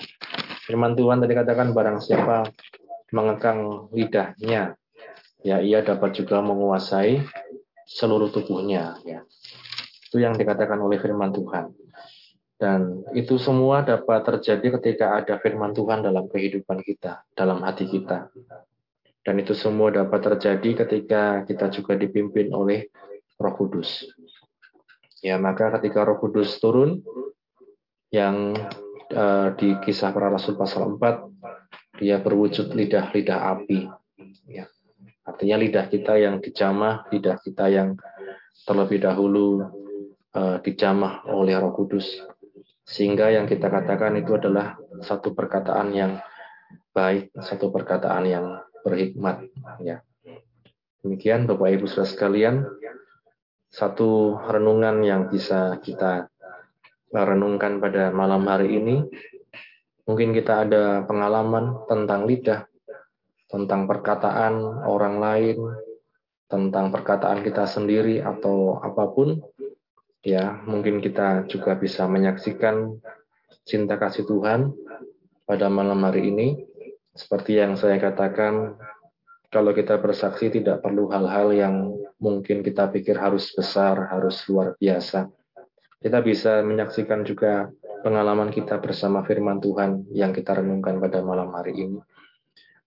firman 0.66 0.94
Tuhan 0.94 1.20
tadi 1.22 1.34
katakan 1.34 1.74
barang 1.74 1.98
siapa 2.02 2.46
mengekang 3.12 3.90
lidahnya 3.92 4.78
ya 5.42 5.58
ia 5.58 5.82
dapat 5.82 6.14
juga 6.14 6.40
menguasai 6.40 7.26
seluruh 7.92 8.32
tubuhnya 8.32 8.96
ya. 9.04 9.26
Itu 10.08 10.20
yang 10.20 10.36
dikatakan 10.36 10.80
oleh 10.80 11.00
firman 11.00 11.36
Tuhan. 11.36 11.76
Dan 12.62 13.02
itu 13.18 13.42
semua 13.42 13.82
dapat 13.82 14.22
terjadi 14.22 14.78
ketika 14.80 15.18
ada 15.18 15.42
firman 15.42 15.74
Tuhan 15.74 16.06
dalam 16.06 16.30
kehidupan 16.30 16.86
kita, 16.86 17.26
dalam 17.34 17.66
hati 17.66 17.90
kita. 17.90 18.30
Dan 19.22 19.36
itu 19.42 19.58
semua 19.58 19.90
dapat 19.90 20.22
terjadi 20.22 20.86
ketika 20.86 21.42
kita 21.46 21.74
juga 21.74 21.98
dipimpin 21.98 22.54
oleh 22.54 22.90
Roh 23.42 23.54
Kudus. 23.58 24.06
Ya, 25.22 25.38
maka 25.38 25.70
ketika 25.78 26.02
Roh 26.02 26.18
Kudus 26.18 26.58
turun 26.58 27.06
yang 28.10 28.58
uh, 29.14 29.54
di 29.56 29.78
kisah 29.86 30.12
para 30.12 30.34
rasul 30.34 30.58
pasal 30.58 30.98
4 30.98 32.02
dia 32.02 32.18
berwujud 32.18 32.74
lidah-lidah 32.74 33.40
api. 33.54 33.86
Ya. 34.50 34.66
Artinya 35.22 35.62
lidah 35.62 35.86
kita 35.86 36.18
yang 36.18 36.42
dijamah, 36.42 37.06
lidah 37.14 37.38
kita 37.38 37.70
yang 37.70 37.94
terlebih 38.66 39.06
dahulu 39.06 39.70
uh, 40.34 40.58
dijamah 40.66 41.30
oleh 41.30 41.54
Roh 41.62 41.78
Kudus 41.78 42.26
sehingga 42.82 43.30
yang 43.32 43.46
kita 43.46 43.70
katakan 43.70 44.18
itu 44.18 44.36
adalah 44.36 44.76
satu 45.06 45.32
perkataan 45.32 45.94
yang 45.94 46.18
baik, 46.92 47.32
satu 47.40 47.72
perkataan 47.72 48.26
yang 48.28 48.46
berhikmat. 48.84 49.48
Ya. 49.80 50.04
Demikian 51.02 51.48
Bapak 51.48 51.78
Ibu 51.78 51.86
Saudara 51.88 52.10
sekalian, 52.10 52.66
satu 53.72 54.36
renungan 54.52 55.00
yang 55.02 55.32
bisa 55.32 55.80
kita 55.80 56.28
renungkan 57.12 57.80
pada 57.80 58.12
malam 58.12 58.44
hari 58.46 58.78
ini. 58.78 59.08
Mungkin 60.04 60.36
kita 60.36 60.68
ada 60.68 61.08
pengalaman 61.08 61.88
tentang 61.88 62.28
lidah, 62.28 62.68
tentang 63.48 63.88
perkataan 63.88 64.84
orang 64.84 65.24
lain, 65.24 65.58
tentang 66.52 66.92
perkataan 66.92 67.48
kita 67.48 67.64
sendiri 67.64 68.20
atau 68.20 68.76
apa 68.84 69.08
pun 69.08 69.40
ya 70.20 70.60
mungkin 70.68 71.00
kita 71.00 71.48
juga 71.48 71.80
bisa 71.80 72.06
menyaksikan 72.12 73.00
cinta 73.64 73.96
kasih 73.96 74.28
Tuhan 74.28 74.76
pada 75.48 75.72
malam 75.72 76.04
hari 76.04 76.28
ini 76.28 76.48
seperti 77.16 77.64
yang 77.64 77.80
saya 77.80 77.96
katakan 78.04 78.76
kalau 79.52 79.76
kita 79.76 80.00
bersaksi 80.00 80.48
tidak 80.48 80.80
perlu 80.80 81.12
hal-hal 81.12 81.52
yang 81.52 81.76
mungkin 82.24 82.64
kita 82.64 82.88
pikir 82.88 83.20
harus 83.20 83.52
besar, 83.52 84.08
harus 84.08 84.40
luar 84.48 84.80
biasa. 84.80 85.28
Kita 86.02 86.24
bisa 86.24 86.64
menyaksikan 86.64 87.28
juga 87.28 87.68
pengalaman 88.02 88.50
kita 88.50 88.80
bersama 88.80 89.22
firman 89.28 89.60
Tuhan 89.60 90.08
yang 90.16 90.32
kita 90.32 90.58
renungkan 90.58 91.04
pada 91.04 91.20
malam 91.20 91.52
hari 91.52 91.76
ini. 91.76 92.00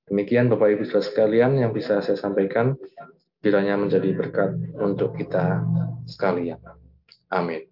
Demikian 0.09 0.48
Bapak 0.48 0.72
Ibu 0.72 0.85
Saudara 0.88 1.05
sekalian 1.05 1.53
yang 1.61 1.70
bisa 1.77 2.00
saya 2.00 2.16
sampaikan, 2.16 2.74
kiranya 3.44 3.77
menjadi 3.77 4.11
berkat 4.16 4.57
untuk 4.81 5.20
kita 5.20 5.62
sekalian. 6.09 6.59
Amin. 7.29 7.68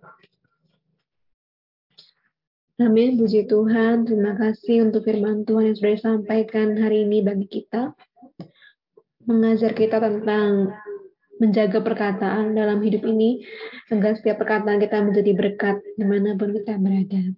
Amin, 2.80 3.16
puji 3.16 3.48
Tuhan. 3.48 4.04
Terima 4.04 4.36
kasih 4.36 4.88
untuk 4.88 5.08
firman 5.08 5.48
Tuhan 5.48 5.72
yang 5.72 5.76
sudah 5.76 5.92
disampaikan 5.96 6.76
hari 6.76 7.08
ini 7.08 7.24
bagi 7.24 7.48
kita. 7.48 7.96
Mengajar 9.22 9.72
kita 9.72 10.02
tentang 10.02 10.74
menjaga 11.38 11.82
perkataan 11.82 12.54
dalam 12.54 12.78
hidup 12.82 13.02
ini, 13.06 13.42
agar 13.90 14.14
setiap 14.14 14.42
perkataan 14.42 14.78
kita 14.78 15.02
menjadi 15.02 15.32
berkat 15.34 15.82
di 15.98 16.04
mana 16.06 16.38
pun 16.38 16.54
kita 16.54 16.78
berada. 16.78 17.34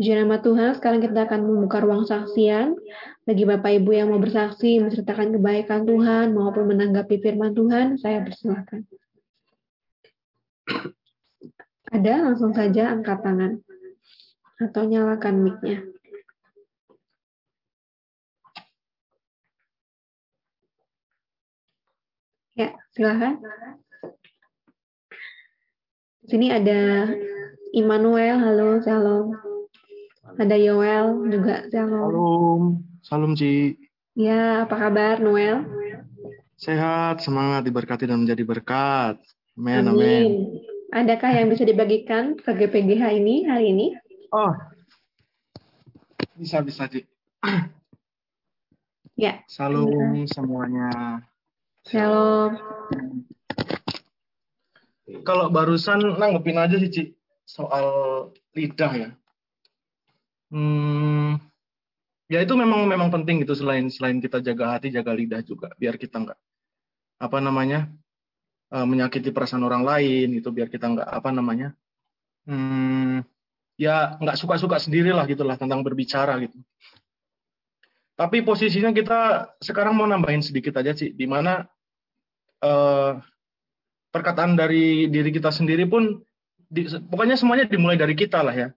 Puji 0.00 0.16
nama 0.16 0.40
Tuhan, 0.40 0.80
sekarang 0.80 1.04
kita 1.04 1.28
akan 1.28 1.40
membuka 1.44 1.84
ruang 1.84 2.08
saksian 2.08 2.72
bagi 3.28 3.44
Bapak 3.44 3.84
Ibu 3.84 3.90
yang 3.92 4.08
mau 4.08 4.18
bersaksi, 4.18 4.80
menceritakan 4.80 5.36
kebaikan 5.36 5.84
Tuhan, 5.84 6.32
maupun 6.32 6.72
menanggapi 6.72 7.20
firman 7.20 7.52
Tuhan, 7.52 8.00
saya 8.00 8.24
persilakan. 8.24 8.88
Ada, 11.92 12.14
langsung 12.32 12.56
saja 12.56 12.96
angkat 12.96 13.20
tangan. 13.20 13.60
Atau 14.56 14.88
nyalakan 14.88 15.44
mic-nya. 15.44 15.84
Ya, 22.58 22.74
silahkan. 22.90 23.38
Di 26.20 26.26
sini 26.26 26.50
ada 26.50 27.06
Immanuel, 27.70 28.42
halo, 28.42 28.82
shalom. 28.82 29.38
Ada 30.34 30.58
Yoel 30.58 31.30
juga, 31.30 31.70
shalom. 31.70 32.10
Shalom, 32.10 32.62
salam 33.06 33.32
Ci. 33.38 33.78
Ya, 34.18 34.66
apa 34.66 34.74
kabar 34.74 35.22
Noel? 35.22 35.62
Sehat, 36.58 37.22
semangat, 37.22 37.62
diberkati 37.62 38.10
dan 38.10 38.26
menjadi 38.26 38.42
berkat. 38.42 39.22
Amin, 39.54 39.86
amin. 39.86 39.94
amin. 39.94 40.32
Adakah 40.90 41.30
yang 41.30 41.46
bisa 41.54 41.62
dibagikan 41.62 42.34
ke 42.34 42.50
GPGH 42.50 43.14
ini 43.14 43.46
hari 43.46 43.70
ini? 43.70 43.86
Oh, 44.34 44.50
bisa 46.34 46.58
bisa 46.66 46.90
Ci. 46.90 47.06
Ya. 49.14 49.44
Salam 49.46 49.86
ya. 50.26 50.26
semuanya. 50.26 51.22
Shalom. 51.90 52.54
Kalau 55.26 55.50
barusan 55.50 56.14
nanggepin 56.22 56.54
aja 56.54 56.78
sih 56.78 56.86
Ci 56.86 57.02
soal 57.42 57.86
lidah 58.54 58.92
ya. 58.94 59.08
Hmm, 60.54 61.34
ya 62.30 62.46
itu 62.46 62.54
memang 62.54 62.86
memang 62.86 63.10
penting 63.10 63.42
gitu 63.42 63.58
selain 63.58 63.90
selain 63.90 64.22
kita 64.22 64.38
jaga 64.38 64.78
hati 64.78 64.94
jaga 64.94 65.10
lidah 65.10 65.42
juga 65.42 65.74
biar 65.82 65.98
kita 65.98 66.22
nggak 66.22 66.38
apa 67.26 67.38
namanya 67.42 67.90
uh, 68.70 68.86
menyakiti 68.86 69.34
perasaan 69.34 69.66
orang 69.66 69.82
lain 69.82 70.38
itu 70.38 70.46
biar 70.54 70.70
kita 70.70 70.94
nggak 70.94 71.10
apa 71.10 71.30
namanya 71.34 71.74
hmm, 72.46 73.26
ya 73.74 74.14
nggak 74.18 74.38
suka-suka 74.38 74.78
sendirilah 74.78 75.26
gitulah 75.26 75.58
tentang 75.58 75.82
berbicara 75.82 76.38
gitu 76.38 76.54
tapi 78.14 78.46
posisinya 78.46 78.94
kita 78.94 79.54
sekarang 79.58 79.98
mau 79.98 80.06
nambahin 80.06 80.42
sedikit 80.42 80.78
aja 80.78 80.94
sih 80.94 81.14
di 81.14 81.26
mana 81.30 81.66
uh, 82.64 83.20
perkataan 84.10 84.58
dari 84.58 85.06
diri 85.06 85.30
kita 85.30 85.54
sendiri 85.54 85.86
pun 85.86 86.18
di, 86.70 86.86
pokoknya 86.86 87.36
semuanya 87.38 87.66
dimulai 87.66 87.98
dari 87.98 88.14
kita 88.14 88.42
lah 88.42 88.54
ya 88.54 88.68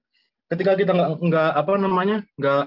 ketika 0.49 0.77
kita 0.77 0.91
nggak 0.93 1.09
nggak 1.21 1.51
apa 1.57 1.71
namanya 1.77 2.17
nggak 2.37 2.63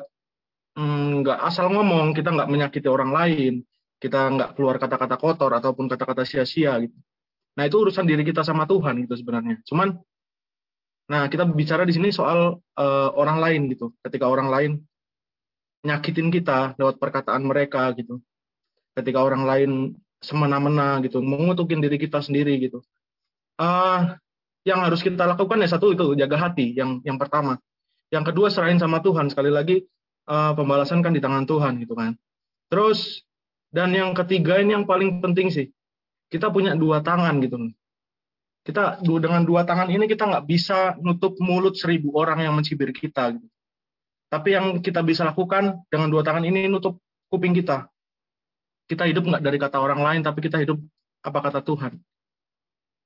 hmm, 0.79 1.23
nggak 1.23 1.39
mm, 1.39 1.49
asal 1.49 1.71
ngomong 1.71 2.15
kita 2.15 2.35
nggak 2.35 2.51
menyakiti 2.51 2.89
orang 2.91 3.11
lain 3.15 3.55
kita 3.99 4.31
nggak 4.35 4.51
keluar 4.59 4.77
kata-kata 4.79 5.17
kotor 5.19 5.53
ataupun 5.55 5.87
kata-kata 5.91 6.27
sia-sia 6.27 6.75
gitu 6.83 6.97
Nah 7.57 7.65
itu 7.65 7.77
urusan 7.81 8.05
diri 8.05 8.23
kita 8.23 8.45
sama 8.45 8.69
Tuhan 8.69 9.01
gitu 9.09 9.17
sebenarnya. 9.17 9.65
Cuman, 9.65 9.97
nah 11.09 11.25
kita 11.33 11.49
bicara 11.49 11.89
di 11.89 11.97
sini 11.97 12.13
soal 12.13 12.61
uh, 12.61 13.11
orang 13.17 13.41
lain 13.41 13.61
gitu. 13.73 13.97
Ketika 14.05 14.29
orang 14.29 14.53
lain 14.53 14.73
nyakitin 15.89 16.29
kita 16.29 16.77
lewat 16.77 17.01
perkataan 17.01 17.43
mereka 17.49 17.89
gitu. 17.97 18.21
Ketika 18.93 19.25
orang 19.25 19.49
lain 19.49 19.71
semena-mena 20.21 21.01
gitu, 21.05 21.21
mengutukin 21.21 21.81
diri 21.81 22.01
kita 22.01 22.23
sendiri 22.25 22.57
gitu. 22.61 22.81
Uh, 23.57 24.17
yang 24.67 24.83
harus 24.83 25.01
kita 25.01 25.23
lakukan 25.23 25.63
ya 25.63 25.69
satu 25.71 25.95
itu 25.95 26.19
jaga 26.19 26.37
hati 26.51 26.75
yang 26.75 26.99
yang 27.07 27.17
pertama. 27.17 27.57
Yang 28.11 28.35
kedua 28.35 28.51
serahin 28.51 28.83
sama 28.83 28.99
Tuhan 28.99 29.31
sekali 29.31 29.51
lagi 29.51 29.87
uh, 30.27 30.53
pembalasan 30.59 31.01
kan 31.07 31.15
di 31.15 31.23
tangan 31.23 31.47
Tuhan 31.47 31.79
gitu 31.83 31.95
kan. 31.95 32.19
Terus 32.67 33.23
dan 33.71 33.95
yang 33.95 34.11
ketiga 34.15 34.59
ini 34.59 34.75
yang 34.75 34.85
paling 34.85 35.23
penting 35.23 35.55
sih 35.55 35.71
kita 36.27 36.51
punya 36.51 36.75
dua 36.75 37.03
tangan 37.03 37.39
gitu. 37.39 37.71
Kita 38.67 38.99
dengan 38.99 39.47
dua 39.47 39.63
tangan 39.63 39.87
ini 39.87 40.11
kita 40.11 40.27
nggak 40.27 40.45
bisa 40.51 40.99
nutup 40.99 41.39
mulut 41.39 41.79
seribu 41.79 42.19
orang 42.19 42.43
yang 42.43 42.55
mencibir 42.59 42.91
kita. 42.91 43.39
Gitu. 43.39 43.47
Tapi 44.27 44.49
yang 44.59 44.83
kita 44.83 45.07
bisa 45.07 45.23
lakukan 45.23 45.87
dengan 45.87 46.11
dua 46.11 46.27
tangan 46.27 46.43
ini 46.43 46.67
nutup 46.67 46.99
kuping 47.31 47.55
kita. 47.55 47.87
Kita 48.87 49.03
hidup 49.07 49.27
nggak 49.27 49.43
dari 49.43 49.59
kata 49.59 49.83
orang 49.83 50.01
lain, 50.01 50.21
tapi 50.23 50.43
kita 50.43 50.63
hidup 50.63 50.79
apa 51.27 51.39
kata 51.43 51.61
Tuhan. 51.63 51.99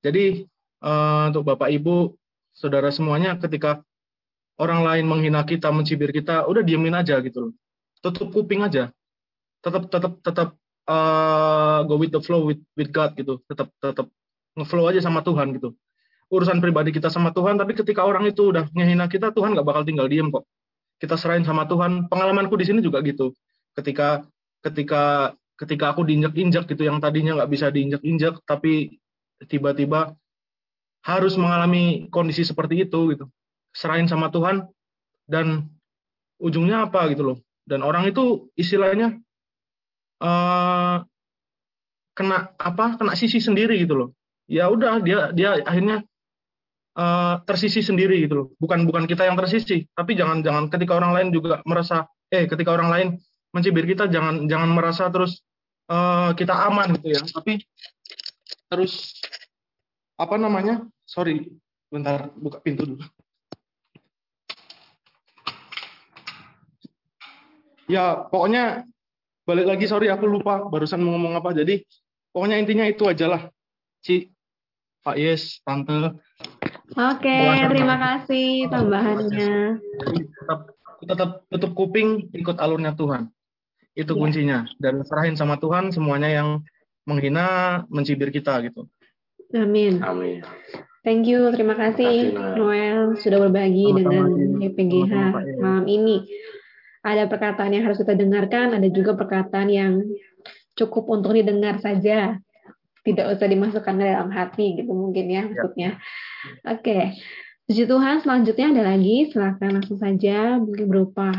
Jadi 0.04 0.44
uh, 0.84 1.32
untuk 1.32 1.44
Bapak 1.48 1.72
Ibu, 1.72 2.16
saudara 2.52 2.92
semuanya, 2.92 3.36
ketika 3.40 3.80
orang 4.60 4.84
lain 4.84 5.04
menghina 5.08 5.40
kita, 5.44 5.72
mencibir 5.72 6.12
kita, 6.12 6.44
udah 6.44 6.60
diemin 6.60 6.96
aja 6.96 7.16
gitu 7.24 7.48
loh. 7.48 7.52
Tutup 8.04 8.32
kuping 8.32 8.64
aja. 8.64 8.92
Tetap 9.60 9.88
tetap 9.92 10.20
tetap 10.24 10.48
uh, 10.90 11.78
go 11.86 11.94
with 11.94 12.10
the 12.10 12.22
flow 12.22 12.46
with 12.50 12.60
with 12.74 12.90
God 12.90 13.14
gitu 13.14 13.38
tetap 13.46 13.70
tetap 13.78 14.10
ngeflow 14.58 14.90
aja 14.90 15.00
sama 15.02 15.22
Tuhan 15.22 15.54
gitu 15.54 15.74
urusan 16.30 16.62
pribadi 16.62 16.94
kita 16.94 17.10
sama 17.10 17.34
Tuhan 17.34 17.58
tapi 17.58 17.74
ketika 17.74 18.06
orang 18.06 18.26
itu 18.26 18.54
udah 18.54 18.70
ngehina 18.74 19.06
kita 19.06 19.34
Tuhan 19.34 19.54
nggak 19.54 19.66
bakal 19.66 19.82
tinggal 19.86 20.06
diem 20.06 20.30
kok 20.30 20.46
kita 20.98 21.18
serahin 21.18 21.46
sama 21.46 21.66
Tuhan 21.66 22.06
pengalamanku 22.10 22.54
di 22.58 22.66
sini 22.66 22.80
juga 22.82 23.02
gitu 23.02 23.34
ketika 23.74 24.26
ketika 24.62 25.34
ketika 25.61 25.92
aku 25.92 26.09
diinjak-injak 26.09 26.64
gitu 26.64 26.88
yang 26.88 27.05
tadinya 27.05 27.37
nggak 27.37 27.53
bisa 27.53 27.68
diinjak-injak 27.68 28.40
tapi 28.49 28.96
tiba-tiba 29.44 30.16
harus 31.05 31.37
mengalami 31.37 32.09
kondisi 32.09 32.44
seperti 32.44 32.88
itu 32.88 33.12
gitu. 33.12 33.25
Serahin 33.77 34.09
sama 34.09 34.33
Tuhan 34.33 34.64
dan 35.29 35.69
ujungnya 36.40 36.88
apa 36.88 37.13
gitu 37.13 37.33
loh. 37.33 37.38
Dan 37.69 37.85
orang 37.85 38.08
itu 38.08 38.48
istilahnya 38.56 39.21
uh, 40.25 41.04
kena 42.17 42.38
apa 42.56 42.96
kena 42.96 43.13
sisi 43.17 43.40
sendiri 43.40 43.77
gitu 43.85 43.96
loh. 43.96 44.08
Ya 44.48 44.67
udah 44.69 44.98
dia 45.04 45.31
dia 45.31 45.61
akhirnya 45.63 46.02
uh, 46.96 47.40
tersisi 47.44 47.85
sendiri 47.85 48.21
gitu 48.25 48.35
loh. 48.35 48.46
Bukan 48.56 48.88
bukan 48.88 49.04
kita 49.04 49.29
yang 49.29 49.37
tersisi 49.37 49.85
tapi 49.92 50.17
jangan 50.17 50.40
jangan 50.40 50.73
ketika 50.73 50.96
orang 50.96 51.13
lain 51.17 51.29
juga 51.33 51.61
merasa 51.69 52.08
eh 52.33 52.48
ketika 52.48 52.73
orang 52.77 52.88
lain 52.92 53.08
mencibir 53.56 53.87
kita 53.88 54.06
jangan 54.06 54.46
jangan 54.46 54.71
merasa 54.71 55.08
terus 55.11 55.42
uh, 55.90 56.30
kita 56.38 56.54
aman 56.54 56.94
gitu 56.96 57.18
ya. 57.18 57.20
Tapi 57.26 57.66
terus 58.70 59.18
apa 60.14 60.38
namanya? 60.38 60.86
Sorry 61.04 61.50
bentar 61.90 62.30
buka 62.38 62.62
pintu 62.62 62.86
dulu. 62.86 63.04
Ya 67.90 68.22
pokoknya 68.30 68.86
balik 69.42 69.66
lagi 69.66 69.90
sorry 69.90 70.06
aku 70.06 70.30
lupa 70.30 70.62
barusan 70.70 71.02
mau 71.02 71.18
ngomong 71.18 71.42
apa. 71.42 71.50
Jadi 71.50 71.82
pokoknya 72.30 72.62
intinya 72.62 72.86
itu 72.86 73.02
aja 73.10 73.26
lah. 73.26 73.42
Ci 74.06 74.30
Pak 75.02 75.18
Yes 75.18 75.58
Tante. 75.66 76.14
Oke 76.94 77.38
terima 77.66 77.98
kasih 77.98 78.70
tambahannya. 78.70 79.82
Tetap 80.14 80.60
tetap 81.00 81.30
tutup 81.50 81.72
kuping 81.74 82.30
ikut 82.30 82.60
alurnya 82.60 82.94
Tuhan 82.94 83.32
itu 83.94 84.12
ya. 84.12 84.18
kuncinya. 84.18 84.58
Dan 84.78 85.02
serahin 85.06 85.34
sama 85.34 85.58
Tuhan 85.58 85.90
semuanya 85.90 86.30
yang 86.30 86.48
menghina 87.08 87.82
mencibir 87.90 88.30
kita 88.30 88.60
gitu. 88.66 88.86
Amin. 89.56 89.98
Amin. 90.04 90.46
Thank 91.00 91.32
you, 91.32 91.48
terima 91.48 91.72
kasih, 91.72 92.36
Noel 92.60 93.16
sudah 93.16 93.40
berbagi 93.40 93.88
Sama-sama 93.88 94.04
dengan 94.04 94.28
PPGH 94.60 95.12
malam 95.56 95.86
ini. 95.88 96.28
Ada 97.00 97.24
perkataan 97.24 97.72
yang 97.72 97.88
harus 97.88 97.96
kita 97.96 98.12
dengarkan, 98.12 98.76
ada 98.76 98.84
juga 98.92 99.16
perkataan 99.16 99.72
yang 99.72 100.04
cukup 100.76 101.08
untuk 101.08 101.32
didengar 101.32 101.80
saja, 101.80 102.36
tidak 103.00 103.32
usah 103.32 103.48
dimasukkan 103.48 103.96
ke 103.96 104.04
dalam 104.04 104.28
hati 104.28 104.76
gitu 104.76 104.92
mungkin 104.92 105.32
ya, 105.32 105.40
ya. 105.40 105.42
maksudnya. 105.48 105.90
Oke, 106.68 106.84
okay. 106.84 107.04
Puji 107.64 107.86
Tuhan, 107.88 108.20
selanjutnya 108.20 108.66
ada 108.76 108.82
lagi, 108.92 109.30
silakan 109.32 109.80
langsung 109.80 109.96
saja 109.96 110.60
mungkin 110.60 110.84
berupa 110.90 111.30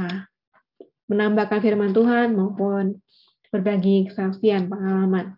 menambahkan 1.12 1.60
firman 1.60 1.92
Tuhan 1.92 2.32
maupun 2.34 3.04
berbagi 3.52 4.08
kesaksian 4.08 4.72
pengalaman. 4.72 5.36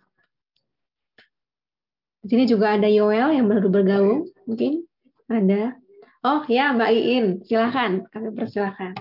Di 2.21 2.29
sini 2.29 2.45
juga 2.45 2.77
ada 2.77 2.87
Yoel 2.87 3.35
yang 3.35 3.49
baru 3.49 3.67
bergabung, 3.67 4.29
mungkin 4.45 4.85
ada. 5.27 5.75
Oh 6.23 6.45
ya, 6.47 6.71
Mbak 6.71 6.91
Iin, 6.93 7.25
silakan, 7.43 8.05
kami 8.13 8.31
persilahkan 8.31 8.95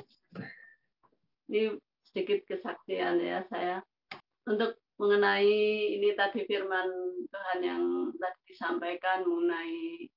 ini 1.52 1.76
sedikit 2.08 2.48
kesaksian 2.48 3.20
ya 3.20 3.44
saya 3.52 3.84
untuk 4.48 4.80
mengenai 4.96 5.92
ini 6.00 6.16
tadi 6.16 6.48
firman 6.48 6.88
Tuhan 7.28 7.58
yang 7.60 7.84
tadi 8.16 8.40
disampaikan 8.48 9.28
mengenai 9.28 10.08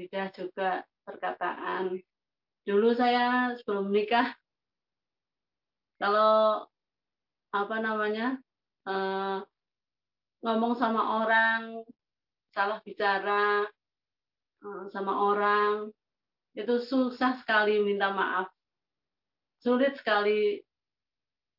lidah 0.00 0.32
juga 0.32 0.80
perkataan. 1.04 2.00
Dulu 2.64 2.96
saya 2.96 3.52
sebelum 3.60 3.92
menikah 3.92 4.32
kalau 6.00 6.64
apa 7.52 7.76
namanya 7.84 8.40
eh, 8.88 9.38
ngomong 10.40 10.72
sama 10.80 11.20
orang 11.20 11.84
salah 12.56 12.80
bicara 12.80 13.68
eh, 14.64 14.84
sama 14.88 15.12
orang 15.12 15.92
itu 16.56 16.80
susah 16.82 17.38
sekali 17.38 17.78
minta 17.84 18.10
maaf. 18.10 18.48
Sulit 19.60 19.94
sekali 20.00 20.56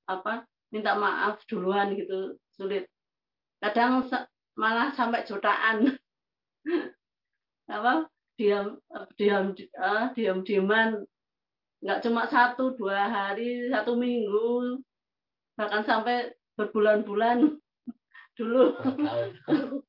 apa 0.10 0.44
minta 0.74 0.98
maaf 0.98 1.46
duluan 1.46 1.94
gitu 1.94 2.36
sulit. 2.58 2.90
Kadang 3.62 4.10
malah 4.58 4.92
sampai 4.98 5.24
jutaan 5.24 5.96
apa 7.78 8.10
diam 8.36 8.82
diam 9.16 9.54
uh, 9.78 10.12
diam 10.18 10.42
diaman 10.44 11.06
nggak 11.82 12.02
cuma 12.06 12.30
satu 12.30 12.78
dua 12.78 13.10
hari 13.10 13.70
satu 13.74 13.98
minggu 13.98 14.78
bahkan 15.58 15.82
sampai 15.86 16.34
berbulan-bulan. 16.58 17.58
Dulu. 18.38 18.78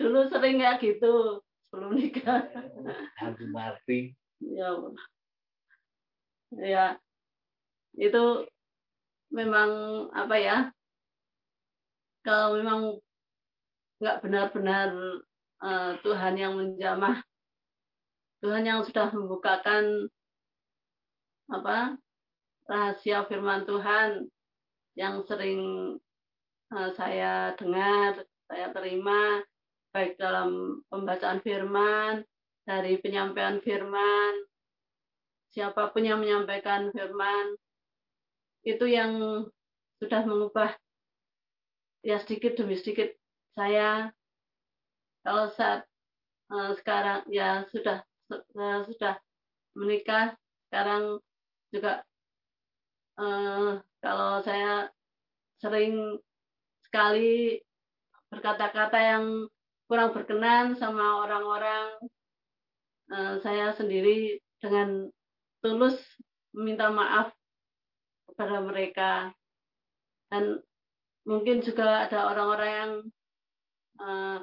Dulu 0.00 0.20
sering 0.30 0.62
ya 0.62 0.78
gitu 0.78 1.42
sebelum 1.68 1.98
nikah. 1.98 2.46
Ya 4.38 4.70
ya 6.54 6.86
itu 7.98 8.24
memang 9.34 9.70
apa 10.14 10.36
ya 10.38 10.58
kalau 12.22 12.54
memang 12.54 12.80
nggak 13.98 14.20
benar-benar 14.22 14.90
uh, 15.64 15.92
Tuhan 16.04 16.34
yang 16.38 16.54
menjamah 16.54 17.24
Tuhan 18.44 18.62
yang 18.62 18.84
sudah 18.84 19.10
membukakan 19.10 20.06
apa 21.46 21.94
rahasia 22.66 23.22
firman 23.30 23.62
Tuhan 23.62 24.26
yang 24.98 25.22
sering 25.28 25.94
uh, 26.74 26.90
saya 26.98 27.54
dengar 27.54 28.26
saya 28.50 28.74
terima 28.74 29.44
baik 29.94 30.18
dalam 30.18 30.82
pembacaan 30.90 31.38
firman 31.40 32.26
dari 32.66 32.98
penyampaian 32.98 33.62
firman 33.62 34.32
siapa 35.54 35.94
pun 35.94 36.02
yang 36.02 36.18
menyampaikan 36.18 36.90
firman 36.90 37.54
itu 38.66 38.84
yang 38.90 39.46
sudah 40.02 40.26
mengubah 40.26 40.74
ya 42.02 42.18
sedikit 42.18 42.58
demi 42.58 42.74
sedikit 42.74 43.14
saya 43.54 44.10
kalau 45.22 45.48
saat 45.54 45.86
uh, 46.50 46.74
sekarang 46.82 47.22
ya 47.30 47.64
sudah 47.70 48.02
uh, 48.34 48.80
sudah 48.90 49.14
menikah 49.78 50.34
sekarang 50.68 51.22
juga 51.76 52.00
uh, 53.20 53.76
kalau 54.00 54.40
saya 54.40 54.88
sering 55.60 56.16
sekali 56.88 57.60
berkata-kata 58.32 58.96
yang 58.96 59.24
kurang 59.86 60.16
berkenan 60.16 60.74
sama 60.80 61.28
orang-orang 61.28 62.00
uh, 63.12 63.38
saya 63.44 63.76
sendiri 63.76 64.40
dengan 64.58 65.12
tulus 65.60 66.00
meminta 66.56 66.88
maaf 66.88 67.30
kepada 68.32 68.64
mereka. 68.64 69.12
Dan 70.32 70.58
mungkin 71.22 71.62
juga 71.62 72.08
ada 72.08 72.32
orang-orang 72.34 72.70
yang 72.72 72.92
uh, 74.02 74.38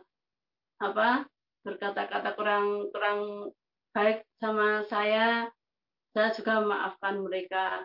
apa 0.79 1.27
berkata-kata 1.63 2.35
kurang 2.35 2.91
kurang 2.91 3.51
baik 3.95 4.27
sama 4.39 4.83
saya 4.87 5.47
saya 6.13 6.29
juga 6.37 6.61
maafkan 6.61 7.19
mereka. 7.25 7.83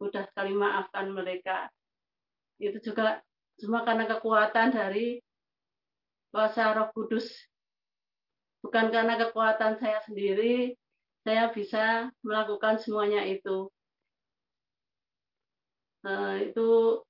Mudah 0.00 0.24
sekali 0.32 0.56
maafkan 0.56 1.12
mereka. 1.12 1.68
Itu 2.56 2.80
juga 2.80 3.20
semua 3.60 3.84
karena 3.84 4.08
kekuatan 4.08 4.72
dari 4.72 5.20
kuasa 6.32 6.72
Roh 6.74 6.88
Kudus. 6.96 7.28
Bukan 8.64 8.88
karena 8.88 9.20
kekuatan 9.20 9.76
saya 9.76 10.00
sendiri 10.08 10.72
saya 11.24 11.52
bisa 11.52 12.08
melakukan 12.24 12.80
semuanya 12.80 13.24
itu. 13.28 13.68
Uh, 16.04 16.36
itu 16.44 17.00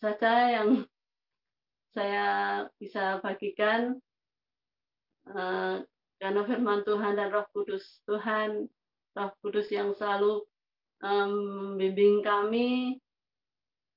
saja 0.00 0.60
yang 0.60 0.68
saya 1.96 2.28
bisa 2.76 3.20
bagikan. 3.20 3.96
Uh, 5.28 5.84
karena 6.20 6.44
firman 6.44 6.84
Tuhan 6.84 7.16
dan 7.16 7.32
Roh 7.32 7.48
Kudus 7.52 8.04
Tuhan, 8.04 8.68
Roh 9.16 9.32
Kudus 9.42 9.68
yang 9.74 9.90
selalu 9.94 10.46
membimbing 11.00 12.20
um, 12.20 12.24
kami, 12.24 12.68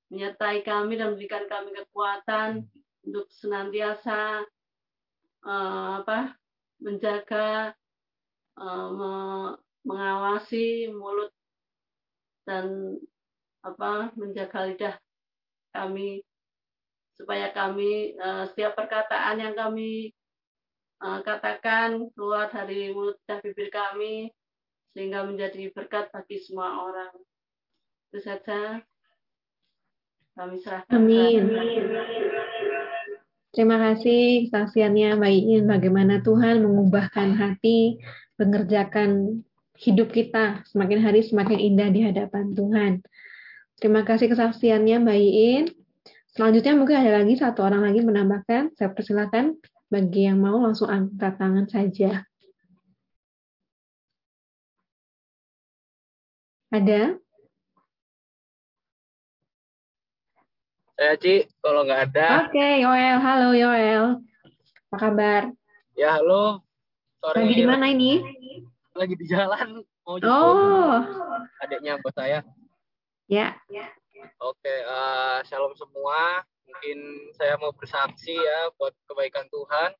menyertai 0.08 0.64
kami 0.64 0.96
dan 0.96 1.14
memberikan 1.14 1.44
kami 1.46 1.70
kekuatan 1.76 2.64
untuk 3.04 3.28
senantiasa 3.28 4.42
uh, 5.44 5.90
apa 6.00 6.34
menjaga 6.80 7.76
uh, 8.56 9.52
mengawasi 9.84 10.88
mulut 10.90 11.30
dan 12.48 12.96
apa 13.64 14.12
menjaga 14.16 14.68
lidah 14.68 14.96
kami 15.72 16.24
supaya 17.16 17.52
kami 17.52 18.16
uh, 18.16 18.48
setiap 18.48 18.76
perkataan 18.76 19.40
yang 19.40 19.54
kami 19.56 20.12
uh, 21.04 21.20
katakan 21.20 22.08
keluar 22.16 22.48
dari 22.48 22.92
mulut 22.92 23.20
dan 23.28 23.40
bibir 23.44 23.68
kami 23.72 24.32
sehingga 24.94 25.26
menjadi 25.26 25.74
berkat 25.74 26.08
bagi 26.14 26.38
semua 26.38 26.86
orang. 26.86 27.12
Itu 28.08 28.22
saja 28.22 28.78
kami 30.38 30.62
serahkan. 30.62 30.94
Amin. 30.94 31.50
Terima 33.54 33.78
kasih 33.78 34.50
kesaksiannya 34.50 35.14
Mbak 35.14 35.30
Iin 35.30 35.64
bagaimana 35.70 36.18
Tuhan 36.26 36.66
mengubahkan 36.66 37.38
hati 37.38 38.02
mengerjakan 38.34 39.42
hidup 39.78 40.10
kita 40.10 40.66
semakin 40.66 40.98
hari 40.98 41.22
semakin 41.22 41.58
indah 41.58 41.90
di 41.90 42.02
hadapan 42.02 42.50
Tuhan. 42.54 42.92
Terima 43.78 44.02
kasih 44.02 44.30
kesaksiannya 44.30 45.06
Mbak 45.06 45.18
Iin. 45.18 45.64
Selanjutnya 46.34 46.74
mungkin 46.74 46.98
ada 46.98 47.22
lagi 47.22 47.38
satu 47.38 47.62
orang 47.62 47.86
lagi 47.86 48.02
menambahkan. 48.02 48.74
Saya 48.74 48.90
persilakan 48.90 49.54
bagi 49.86 50.26
yang 50.26 50.42
mau 50.42 50.58
langsung 50.58 50.90
angkat 50.90 51.38
tangan 51.38 51.70
saja. 51.70 52.26
Ada? 56.74 57.14
Saya 60.98 61.14
Ci, 61.22 61.46
kalau 61.62 61.86
nggak 61.86 62.10
ada. 62.10 62.50
Oke, 62.50 62.58
okay, 62.58 62.82
Yoel. 62.82 63.22
Halo 63.22 63.54
Yoel. 63.54 64.18
Apa 64.90 64.96
kabar? 64.98 65.54
Ya, 65.94 66.18
halo. 66.18 66.66
Sore 67.22 67.46
Lagi 67.46 67.62
di 67.62 67.66
mana 67.70 67.94
ini? 67.94 68.18
Lagi 68.90 69.14
di 69.14 69.22
jalan. 69.22 69.86
Mau 70.02 70.18
oh. 70.18 70.98
Adiknya 71.62 72.02
buat 72.02 72.18
saya. 72.18 72.42
Ya. 73.30 73.54
Oke, 74.42 74.74
uh, 74.82 75.46
shalom 75.46 75.78
semua. 75.78 76.42
Mungkin 76.66 76.98
saya 77.38 77.54
mau 77.54 77.70
bersaksi 77.70 78.34
ya 78.34 78.74
buat 78.74 78.90
kebaikan 79.06 79.46
Tuhan. 79.46 79.94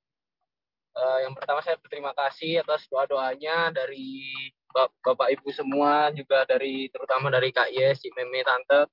Uh, 0.99 1.19
yang 1.23 1.39
pertama 1.39 1.63
saya 1.63 1.79
berterima 1.79 2.11
kasih 2.19 2.67
atas 2.67 2.91
doa-doanya 2.91 3.71
dari 3.71 4.27
Bapak 4.75 5.31
Ibu 5.39 5.55
semua, 5.55 6.11
juga 6.11 6.43
dari 6.43 6.91
terutama 6.91 7.31
dari 7.31 7.55
Kak 7.55 7.71
Yes, 7.71 8.03
si 8.03 8.11
Meme, 8.11 8.43
Tante. 8.43 8.91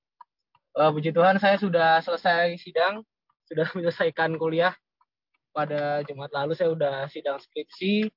Uh, 0.77 0.93
puji 0.93 1.09
Tuhan 1.09 1.41
saya 1.41 1.57
sudah 1.57 1.97
selesai 2.05 2.53
sidang, 2.61 3.01
sudah 3.49 3.65
menyelesaikan 3.75 4.37
kuliah. 4.37 4.77
Pada 5.51 6.05
Jumat 6.05 6.29
lalu 6.31 6.53
saya 6.53 6.69
sudah 6.71 7.09
sidang 7.09 7.41
skripsi. 7.41 8.07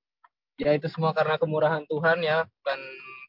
Ya 0.60 0.76
itu 0.76 0.86
semua 0.92 1.16
karena 1.16 1.40
kemurahan 1.40 1.82
Tuhan 1.88 2.22
ya, 2.22 2.46
bukan 2.46 2.80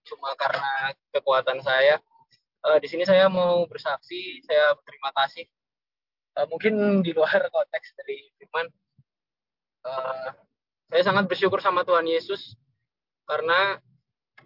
cuma 0.05 0.35
karena 0.35 0.93
kekuatan 1.15 1.63
saya. 1.63 2.03
Uh, 2.59 2.77
di 2.83 2.91
sini 2.91 3.07
saya 3.07 3.31
mau 3.31 3.63
bersaksi, 3.71 4.43
saya 4.43 4.75
berterima 4.75 5.15
kasih. 5.15 5.47
Uh, 6.35 6.45
mungkin 6.51 7.01
di 7.01 7.15
luar 7.15 7.39
konteks 7.55 7.87
dari 8.03 8.29
firman, 8.35 8.67
uh, 9.87 10.35
saya 10.91 11.01
sangat 11.07 11.25
bersyukur 11.31 11.63
sama 11.63 11.87
Tuhan 11.87 12.03
Yesus 12.03 12.59
karena 13.25 13.79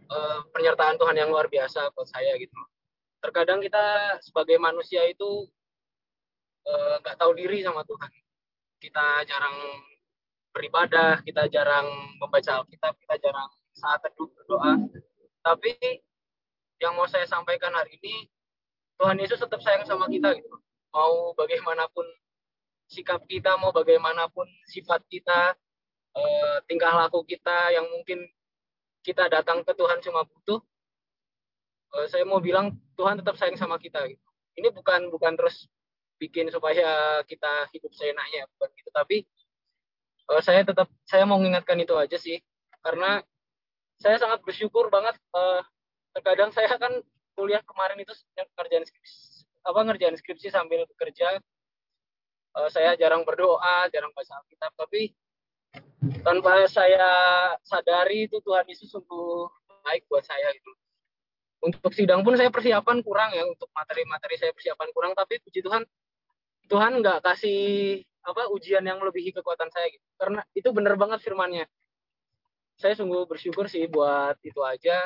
uh, 0.09 0.39
penyertaan 0.51 0.97
Tuhan 0.97 1.15
yang 1.15 1.29
luar 1.29 1.47
biasa 1.47 1.93
buat 1.93 2.09
saya 2.09 2.35
gitu. 2.41 2.57
Terkadang 3.19 3.59
kita 3.59 4.17
sebagai 4.23 4.55
manusia 4.55 5.03
itu 5.03 5.43
eh, 6.63 6.95
nggak 7.03 7.19
tahu 7.19 7.35
diri 7.35 7.59
sama 7.59 7.83
Tuhan. 7.83 8.11
Kita 8.79 9.27
jarang 9.27 9.55
beribadah, 10.55 11.19
kita 11.27 11.51
jarang 11.51 11.87
membaca 12.15 12.63
Alkitab, 12.63 12.95
kita 12.95 13.15
jarang 13.19 13.51
saat 13.75 13.99
teduh 14.07 14.31
berdoa. 14.31 14.87
Tapi 15.43 15.75
yang 16.79 16.95
mau 16.95 17.11
saya 17.11 17.27
sampaikan 17.27 17.75
hari 17.75 17.99
ini, 17.99 18.31
Tuhan 18.95 19.19
Yesus 19.19 19.39
tetap 19.43 19.59
sayang 19.59 19.83
sama 19.83 20.07
kita 20.07 20.31
gitu. 20.39 20.55
Mau 20.95 21.35
bagaimanapun 21.35 22.07
sikap 22.87 23.27
kita, 23.27 23.59
mau 23.59 23.75
bagaimanapun 23.75 24.47
sifat 24.71 25.03
kita, 25.11 25.59
eh, 26.15 26.57
tingkah 26.71 26.95
laku 26.95 27.21
kita 27.27 27.75
yang 27.75 27.83
mungkin 27.91 28.25
kita 29.05 29.31
datang 29.31 29.63
ke 29.63 29.71
Tuhan 29.73 30.03
cuma 30.03 30.27
butuh, 30.27 30.59
uh, 31.95 32.07
saya 32.11 32.27
mau 32.27 32.43
bilang 32.43 32.75
Tuhan 32.99 33.19
tetap 33.19 33.39
sayang 33.39 33.55
sama 33.55 33.79
kita. 33.79 34.03
Gitu. 34.07 34.21
Ini 34.59 34.69
bukan 34.75 35.07
bukan 35.13 35.39
terus 35.39 35.67
bikin 36.19 36.51
supaya 36.51 37.21
kita 37.23 37.71
hidup 37.71 37.91
seenaknya, 37.95 38.43
bukan 38.57 38.69
gitu. 38.75 38.89
Tapi 38.91 39.17
uh, 40.31 40.41
saya 40.43 40.67
tetap 40.67 40.91
saya 41.07 41.23
mau 41.23 41.39
mengingatkan 41.39 41.79
itu 41.79 41.95
aja 41.95 42.19
sih, 42.19 42.43
karena 42.83 43.23
saya 43.99 44.19
sangat 44.19 44.43
bersyukur 44.43 44.91
banget. 44.91 45.15
Uh, 45.31 45.63
terkadang 46.11 46.51
saya 46.51 46.67
kan 46.75 46.91
kuliah 47.37 47.63
kemarin 47.63 48.01
itu 48.01 48.11
ngerjain 48.57 48.83
skripsi, 48.83 49.47
apa 49.63 49.79
ngerjain 49.87 50.15
skripsi 50.17 50.51
sambil 50.51 50.83
bekerja. 50.89 51.39
Saya 52.73 52.97
jarang 52.97 53.23
berdoa, 53.23 53.87
jarang 53.93 54.09
baca 54.11 54.41
Alkitab, 54.41 54.73
tapi 54.73 55.13
tanpa 56.23 56.63
saya 56.71 57.07
sadari 57.61 58.25
itu 58.25 58.39
Tuhan 58.39 58.65
Yesus 58.67 58.89
sungguh 58.91 59.47
baik 59.83 60.07
buat 60.07 60.23
saya 60.23 60.49
gitu. 60.55 60.71
Untuk 61.59 61.91
sidang 61.91 62.23
pun 62.23 62.39
saya 62.39 62.47
persiapan 62.47 63.03
kurang 63.03 63.35
ya 63.35 63.43
untuk 63.43 63.67
materi-materi 63.75 64.39
saya 64.39 64.55
persiapan 64.55 64.89
kurang 64.95 65.11
tapi 65.11 65.43
puji 65.43 65.59
Tuhan 65.59 65.83
Tuhan 66.71 67.03
nggak 67.03 67.19
kasih 67.25 67.99
apa 68.23 68.47
ujian 68.53 68.85
yang 68.85 69.01
melebihi 69.01 69.35
kekuatan 69.35 69.67
saya 69.73 69.91
gitu. 69.91 70.05
Karena 70.15 70.41
itu 70.55 70.69
benar 70.71 70.95
banget 70.95 71.19
firmannya. 71.19 71.65
Saya 72.79 72.95
sungguh 72.95 73.27
bersyukur 73.27 73.67
sih 73.67 73.89
buat 73.91 74.39
itu 74.39 74.63
aja. 74.63 75.03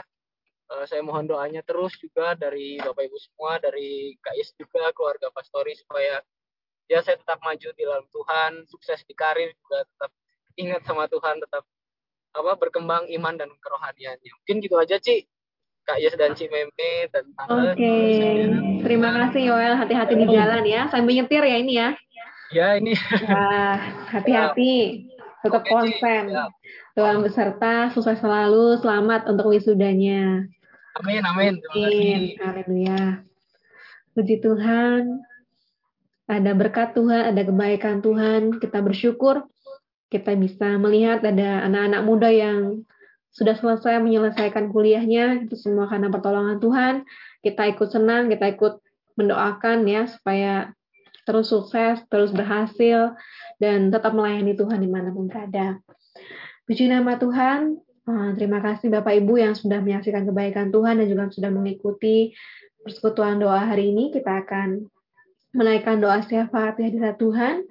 Uh, 0.70 0.86
saya 0.88 1.02
mohon 1.04 1.28
doanya 1.28 1.60
terus 1.66 1.98
juga 2.00 2.38
dari 2.40 2.80
Bapak 2.80 3.04
Ibu 3.04 3.18
semua, 3.20 3.60
dari 3.60 4.16
Kak 4.24 4.36
Is 4.40 4.56
juga, 4.56 4.94
keluarga 4.96 5.28
Pastori 5.34 5.76
supaya 5.76 6.24
ya 6.88 7.04
saya 7.04 7.20
tetap 7.20 7.42
maju 7.44 7.68
di 7.74 7.84
dalam 7.84 8.06
Tuhan, 8.14 8.52
sukses 8.72 9.04
di 9.04 9.12
karir 9.12 9.52
juga 9.60 9.84
tetap 9.84 10.12
ingat 10.58 10.82
sama 10.86 11.10
Tuhan 11.10 11.42
tetap 11.42 11.64
apa 12.34 12.58
berkembang 12.58 13.06
iman 13.14 13.36
dan 13.38 13.50
kerohaniannya. 13.62 14.32
Mungkin 14.42 14.56
gitu 14.62 14.76
aja 14.78 14.98
Ci. 14.98 15.30
Kak 15.84 16.00
Yes 16.00 16.16
dan 16.16 16.32
Ci 16.32 16.48
Meme 16.48 17.12
dan 17.12 17.28
Oke. 17.52 17.76
Okay. 17.76 18.48
Terima 18.88 19.12
kasih 19.12 19.52
Yoel, 19.52 19.76
hati-hati 19.76 20.16
di 20.16 20.26
jalan 20.32 20.64
ya. 20.64 20.88
Sambil 20.88 21.20
nyetir 21.20 21.44
ya 21.44 21.58
ini 21.60 21.74
ya. 21.76 21.90
Ya 22.56 22.68
ini. 22.80 22.96
hati-hati. 24.16 25.08
Tetap 25.44 25.68
okay, 25.68 25.72
konsen. 25.76 26.24
Ya. 26.32 26.48
Tuhan 26.96 27.20
beserta, 27.20 27.92
sukses 27.92 28.16
selalu, 28.24 28.80
selamat 28.80 29.28
untuk 29.28 29.52
wisudanya. 29.52 30.48
Amin, 31.04 31.20
amin. 31.26 31.60
Amin. 31.60 32.22
Haleluya. 32.40 33.02
Puji 34.16 34.40
Tuhan. 34.40 35.20
Ada 36.32 36.56
berkat 36.56 36.96
Tuhan, 36.96 37.36
ada 37.36 37.42
kebaikan 37.44 38.00
Tuhan. 38.00 38.56
Kita 38.64 38.80
bersyukur 38.80 39.44
kita 40.14 40.38
bisa 40.38 40.78
melihat 40.78 41.26
ada 41.26 41.66
anak-anak 41.66 42.02
muda 42.06 42.30
yang 42.30 42.86
sudah 43.34 43.58
selesai 43.58 43.98
menyelesaikan 43.98 44.70
kuliahnya, 44.70 45.50
itu 45.50 45.58
semua 45.58 45.90
karena 45.90 46.14
pertolongan 46.14 46.62
Tuhan. 46.62 46.94
Kita 47.42 47.66
ikut 47.74 47.90
senang, 47.90 48.30
kita 48.30 48.54
ikut 48.54 48.78
mendoakan 49.18 49.90
ya 49.90 50.06
supaya 50.06 50.70
terus 51.26 51.50
sukses, 51.50 51.98
terus 52.14 52.30
berhasil, 52.30 53.18
dan 53.58 53.90
tetap 53.90 54.14
melayani 54.14 54.54
Tuhan 54.54 54.78
di 54.78 54.90
mana 54.92 55.10
pun 55.10 55.26
berada. 55.26 55.82
Puji 56.70 56.94
nama 56.94 57.18
Tuhan, 57.18 57.82
eh, 58.06 58.30
terima 58.38 58.62
kasih 58.62 58.94
Bapak 58.94 59.18
Ibu 59.18 59.42
yang 59.42 59.58
sudah 59.58 59.82
menyaksikan 59.82 60.30
kebaikan 60.30 60.70
Tuhan 60.70 61.02
dan 61.02 61.08
juga 61.10 61.34
sudah 61.34 61.50
mengikuti 61.50 62.38
persekutuan 62.86 63.42
doa 63.42 63.66
hari 63.66 63.90
ini. 63.90 64.14
Kita 64.14 64.46
akan 64.46 64.84
menaikkan 65.58 65.98
doa 65.98 66.22
syafaat 66.22 66.78
di 66.78 66.92
hadirat 66.92 67.18
Tuhan. 67.18 67.66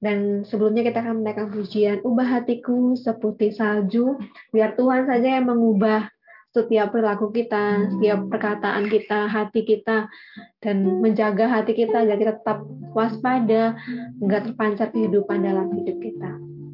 Dan 0.00 0.48
sebelumnya 0.48 0.80
kita 0.80 1.04
akan 1.04 1.20
menaikkan 1.20 1.52
pujian, 1.52 2.00
ubah 2.00 2.24
hatiku 2.24 2.96
seputih 2.96 3.52
salju, 3.52 4.16
biar 4.48 4.72
Tuhan 4.72 5.04
saja 5.04 5.36
yang 5.36 5.52
mengubah 5.52 6.08
setiap 6.50 6.90
perilaku 6.90 7.30
kita, 7.30 7.94
setiap 7.94 8.26
perkataan 8.26 8.90
kita, 8.90 9.30
hati 9.30 9.62
kita, 9.62 10.10
dan 10.64 10.98
menjaga 10.98 11.46
hati 11.46 11.78
kita 11.78 12.02
agar 12.02 12.16
kita 12.18 12.32
tetap 12.42 12.58
waspada, 12.96 13.78
enggak 14.18 14.50
terpancar 14.50 14.90
kehidupan 14.90 15.46
dalam 15.46 15.70
hidup 15.78 16.00
kita. 16.02 16.30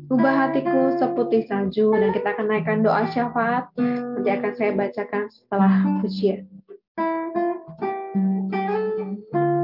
Ubah 0.07 0.49
hatiku 0.49 0.97
seputih 0.97 1.45
salju, 1.51 1.93
dan 1.93 2.15
kita 2.15 2.31
akan 2.31 2.47
naikkan 2.47 2.81
doa 2.81 3.11
syafaat, 3.11 3.69
nanti 3.77 4.31
akan 4.33 4.53
saya 4.55 4.71
bacakan 4.73 5.29
setelah 5.29 5.73
pujian. 6.01 6.47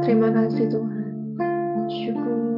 Terima 0.03 0.29
kasih 0.35 0.67
Tuhan. 0.67 1.05
Syukur. 1.89 2.52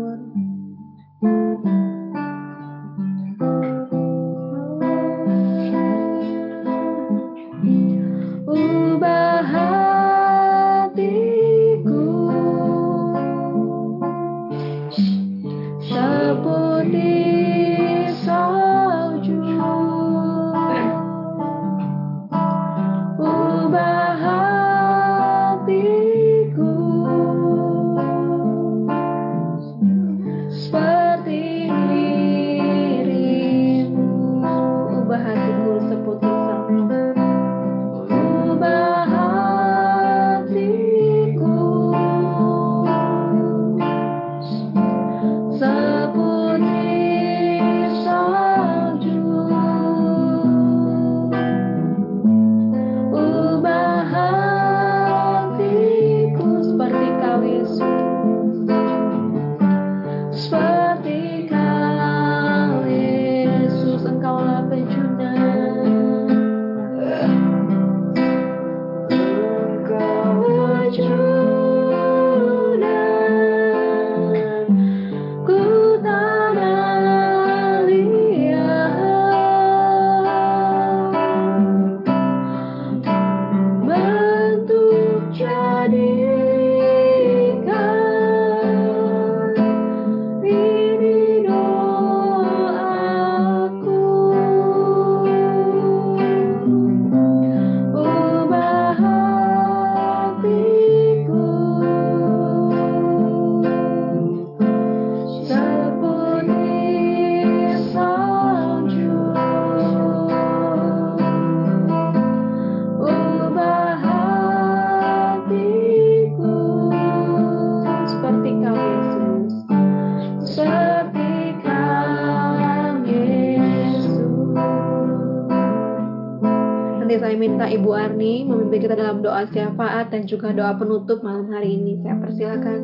Doa 129.34 129.50
syafaat 129.50 130.14
dan 130.14 130.30
juga 130.30 130.54
doa 130.54 130.78
penutup 130.78 131.18
malam 131.26 131.50
hari 131.50 131.74
ini. 131.74 131.98
Saya 132.06 132.22
persilakan. 132.22 132.80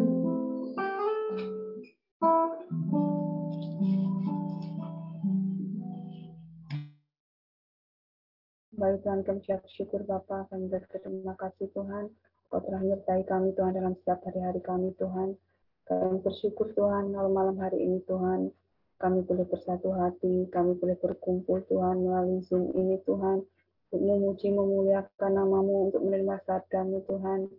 Baik 8.74 8.98
Tuhan 9.06 9.22
kami 9.22 9.40
siap 9.46 9.62
syukur 9.78 10.02
Bapa. 10.02 10.50
Kami 10.50 10.66
berterima 10.66 11.38
kasih 11.38 11.70
Tuhan. 11.70 12.10
Kau 12.50 12.58
telah 12.66 12.82
menyertai 12.82 13.22
kami 13.30 13.54
Tuhan 13.54 13.78
dalam 13.78 13.94
setiap 14.02 14.18
hari-hari 14.26 14.58
kami 14.58 14.90
Tuhan. 14.98 15.38
Kami 15.86 16.18
bersyukur 16.18 16.74
Tuhan 16.74 17.14
malam-malam 17.14 17.62
hari 17.62 17.78
ini 17.78 18.02
Tuhan. 18.10 18.50
Kami 18.98 19.22
boleh 19.22 19.46
bersatu 19.46 19.94
hati 19.94 20.50
kami 20.50 20.74
boleh 20.82 20.98
berkumpul 20.98 21.62
Tuhan 21.70 22.02
melalui 22.02 22.42
Zoom 22.42 22.74
ini 22.74 22.98
Tuhan 23.06 23.46
untuk 23.90 24.06
memuji 24.06 24.54
memuliakan 24.54 25.34
namamu 25.34 25.90
untuk 25.90 26.06
menerima 26.06 26.38
sabdamu 26.46 27.02
Tuhan. 27.10 27.50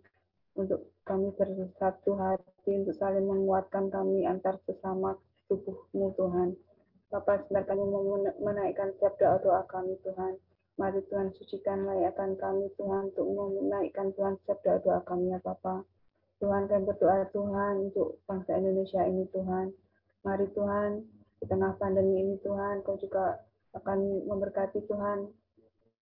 Untuk 0.56 0.88
kami 1.04 1.28
bersatu 1.36 2.16
hati 2.16 2.72
untuk 2.72 2.96
saling 2.96 3.28
menguatkan 3.28 3.92
kami 3.92 4.24
antar 4.24 4.56
sesama 4.64 5.20
tubuhmu 5.52 6.16
Tuhan. 6.16 6.56
Bapak 7.12 7.44
sebentar 7.44 7.76
kami 7.76 7.84
menaikkan 8.40 8.96
setiap 8.96 9.20
doa-doa 9.20 9.68
kami 9.68 10.00
Tuhan. 10.00 10.40
Mari 10.80 11.04
Tuhan 11.12 11.36
sucikan 11.36 11.84
layakkan 11.84 12.32
kami 12.40 12.72
Tuhan 12.80 13.12
untuk 13.12 13.28
menaikkan 13.28 14.16
Tuhan 14.16 14.40
setiap 14.40 14.64
doa-doa 14.64 15.04
kami 15.04 15.36
ya 15.36 15.38
Bapak. 15.44 15.84
Tuhan 16.40 16.64
kami 16.64 16.88
berdoa 16.88 17.28
Tuhan 17.28 17.92
untuk 17.92 18.24
bangsa 18.24 18.56
Indonesia 18.56 19.04
ini 19.04 19.28
Tuhan. 19.36 19.68
Mari 20.24 20.48
Tuhan 20.56 21.04
di 21.44 21.44
tengah 21.44 21.76
pandemi 21.76 22.24
ini 22.24 22.40
Tuhan 22.40 22.80
Kau 22.88 22.96
juga 22.96 23.36
akan 23.76 24.24
memberkati 24.32 24.80
Tuhan 24.88 25.28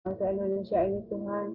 bangsa 0.01 0.33
Indonesia 0.33 0.81
ini 0.81 1.05
Tuhan, 1.13 1.47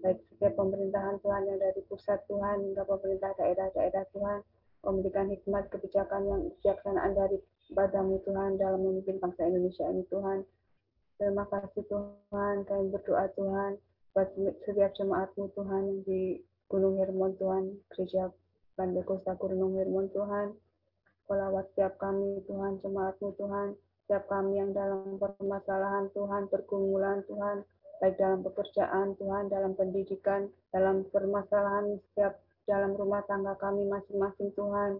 baik 0.00 0.18
setiap 0.32 0.56
pemerintahan 0.56 1.20
Tuhan 1.20 1.42
yang 1.44 1.58
dari 1.60 1.80
pusat 1.84 2.16
Tuhan 2.32 2.64
hingga 2.64 2.80
pemerintah 2.88 3.36
daerah-daerah 3.36 4.04
Tuhan, 4.16 4.40
memberikan 4.84 5.28
hikmat 5.28 5.68
kebijakan 5.68 6.22
yang 6.24 6.40
bijaksanaan 6.56 7.12
dari 7.12 7.36
padamu 7.76 8.20
Tuhan 8.24 8.56
dalam 8.56 8.80
memimpin 8.80 9.20
bangsa 9.20 9.44
Indonesia 9.44 9.84
ini 9.88 10.04
Tuhan. 10.08 10.48
Terima 11.20 11.44
kasih 11.52 11.84
Tuhan, 11.84 12.64
kami 12.64 12.84
berdoa 12.88 13.28
Tuhan 13.36 13.76
buat 14.16 14.28
setiap 14.64 14.92
jemaatmu 14.96 15.52
Tuhan 15.52 15.84
di 16.08 16.40
Gunung 16.72 16.96
Hermon 16.96 17.36
Tuhan, 17.36 17.76
Gereja 17.92 18.32
Bandekosta 18.80 19.36
Gunung 19.36 19.76
Hermon 19.76 20.08
Tuhan, 20.08 20.56
kolawat 21.28 21.68
setiap 21.76 22.00
kami 22.00 22.40
Tuhan, 22.48 22.80
jemaatmu 22.80 23.28
Tuhan, 23.36 23.76
setiap 24.04 24.24
kami 24.28 24.56
yang 24.60 24.72
dalam 24.72 25.20
permasalahan 25.20 26.08
Tuhan, 26.12 26.48
pergumulan 26.48 27.24
Tuhan, 27.28 27.64
baik 28.02 28.18
dalam 28.18 28.40
pekerjaan 28.42 29.14
Tuhan, 29.16 29.50
dalam 29.50 29.72
pendidikan, 29.78 30.50
dalam 30.74 31.06
permasalahan 31.10 31.98
setiap 32.10 32.38
dalam 32.64 32.96
rumah 32.96 33.20
tangga 33.28 33.54
kami 33.60 33.84
masing-masing 33.88 34.50
Tuhan. 34.56 34.96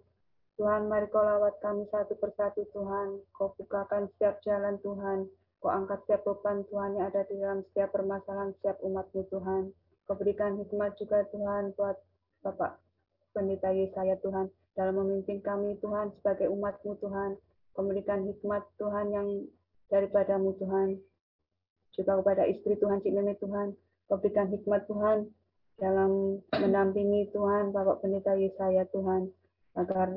Tuhan, 0.55 0.87
mari 0.87 1.11
kau 1.11 1.25
lawat 1.25 1.59
kami 1.59 1.89
satu 1.91 2.15
persatu 2.21 2.63
Tuhan. 2.71 3.19
Kau 3.35 3.51
bukakan 3.59 4.07
setiap 4.15 4.39
jalan 4.47 4.79
Tuhan. 4.85 5.27
Kau 5.59 5.73
angkat 5.73 6.05
setiap 6.07 6.23
beban 6.29 6.63
Tuhan 6.71 6.95
yang 6.95 7.11
ada 7.11 7.27
di 7.27 7.41
dalam 7.41 7.65
setiap 7.73 7.91
permasalahan 7.91 8.55
setiap 8.61 8.79
umatmu 8.85 9.27
Tuhan. 9.33 9.73
Kau 10.05 10.15
berikan 10.15 10.61
hikmat 10.61 10.95
juga 11.01 11.25
Tuhan 11.33 11.73
buat 11.75 11.97
Bapak 12.45 12.79
Pendeta 13.33 13.73
Yesaya 13.73 14.21
Tuhan 14.21 14.53
dalam 14.77 14.95
memimpin 15.01 15.41
kami 15.43 15.75
Tuhan 15.81 16.13
sebagai 16.21 16.53
umatmu 16.53 17.01
Tuhan. 17.03 17.41
Kau 17.75 17.83
berikan 17.83 18.23
hikmat 18.29 18.63
Tuhan 18.79 19.11
yang 19.11 19.29
daripadamu 19.91 20.55
Tuhan 20.61 21.01
juga 21.95 22.19
kepada 22.21 22.45
istri 22.51 22.75
Tuhan 22.77 23.01
Cik 23.01 23.15
Meme 23.15 23.35
Tuhan, 23.39 23.75
berikan 24.11 24.51
hikmat 24.51 24.87
Tuhan 24.87 25.31
dalam 25.79 26.39
menampingi 26.55 27.31
Tuhan 27.35 27.75
Bapak 27.75 28.03
Pendeta 28.03 28.39
Yesaya 28.39 28.87
Tuhan, 28.95 29.31
agar 29.75 30.11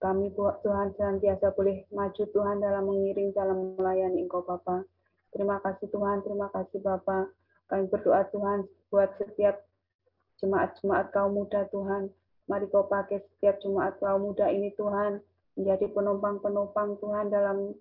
kami 0.00 0.32
Tuhan 0.36 0.96
senantiasa 0.96 1.52
boleh 1.54 1.84
maju 1.92 2.22
Tuhan 2.30 2.56
dalam 2.62 2.84
mengiring 2.88 3.30
dalam 3.36 3.76
melayani 3.76 4.24
Engkau 4.24 4.42
Bapa. 4.46 4.86
Terima 5.30 5.60
kasih 5.62 5.86
Tuhan, 5.92 6.22
terima 6.26 6.48
kasih 6.50 6.78
Bapa. 6.82 7.30
Kami 7.70 7.86
berdoa 7.86 8.26
Tuhan 8.34 8.66
buat 8.90 9.14
setiap 9.20 9.62
jemaat-jemaat 10.42 11.12
kaum 11.14 11.36
muda 11.36 11.68
Tuhan. 11.70 12.10
Mari 12.50 12.66
kau 12.72 12.88
pakai 12.88 13.22
setiap 13.22 13.62
jemaat 13.62 13.94
kaum 14.02 14.26
muda 14.26 14.50
ini 14.50 14.74
Tuhan 14.74 15.22
menjadi 15.54 15.86
penumpang-penumpang 15.94 16.98
Tuhan 16.98 17.30
dalam 17.30 17.76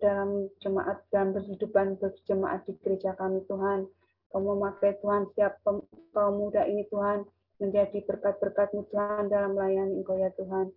dalam 0.00 0.52
jemaat 0.60 1.02
dan 1.10 1.32
berhidupan 1.32 1.96
berjemaat 1.98 2.64
di 2.68 2.76
gereja 2.84 3.16
kami 3.16 3.42
Tuhan. 3.48 3.88
Kau 4.30 4.38
memakai 4.38 4.94
Tuhan 5.02 5.26
siap 5.34 5.58
kaum 5.64 6.34
muda 6.38 6.62
ini 6.68 6.86
Tuhan 6.86 7.26
menjadi 7.58 7.98
berkat-berkat 8.06 8.72
Tuhan 8.72 9.26
dalam 9.26 9.58
melayani 9.58 10.00
Engkau 10.00 10.16
ya 10.16 10.30
Tuhan. 10.38 10.70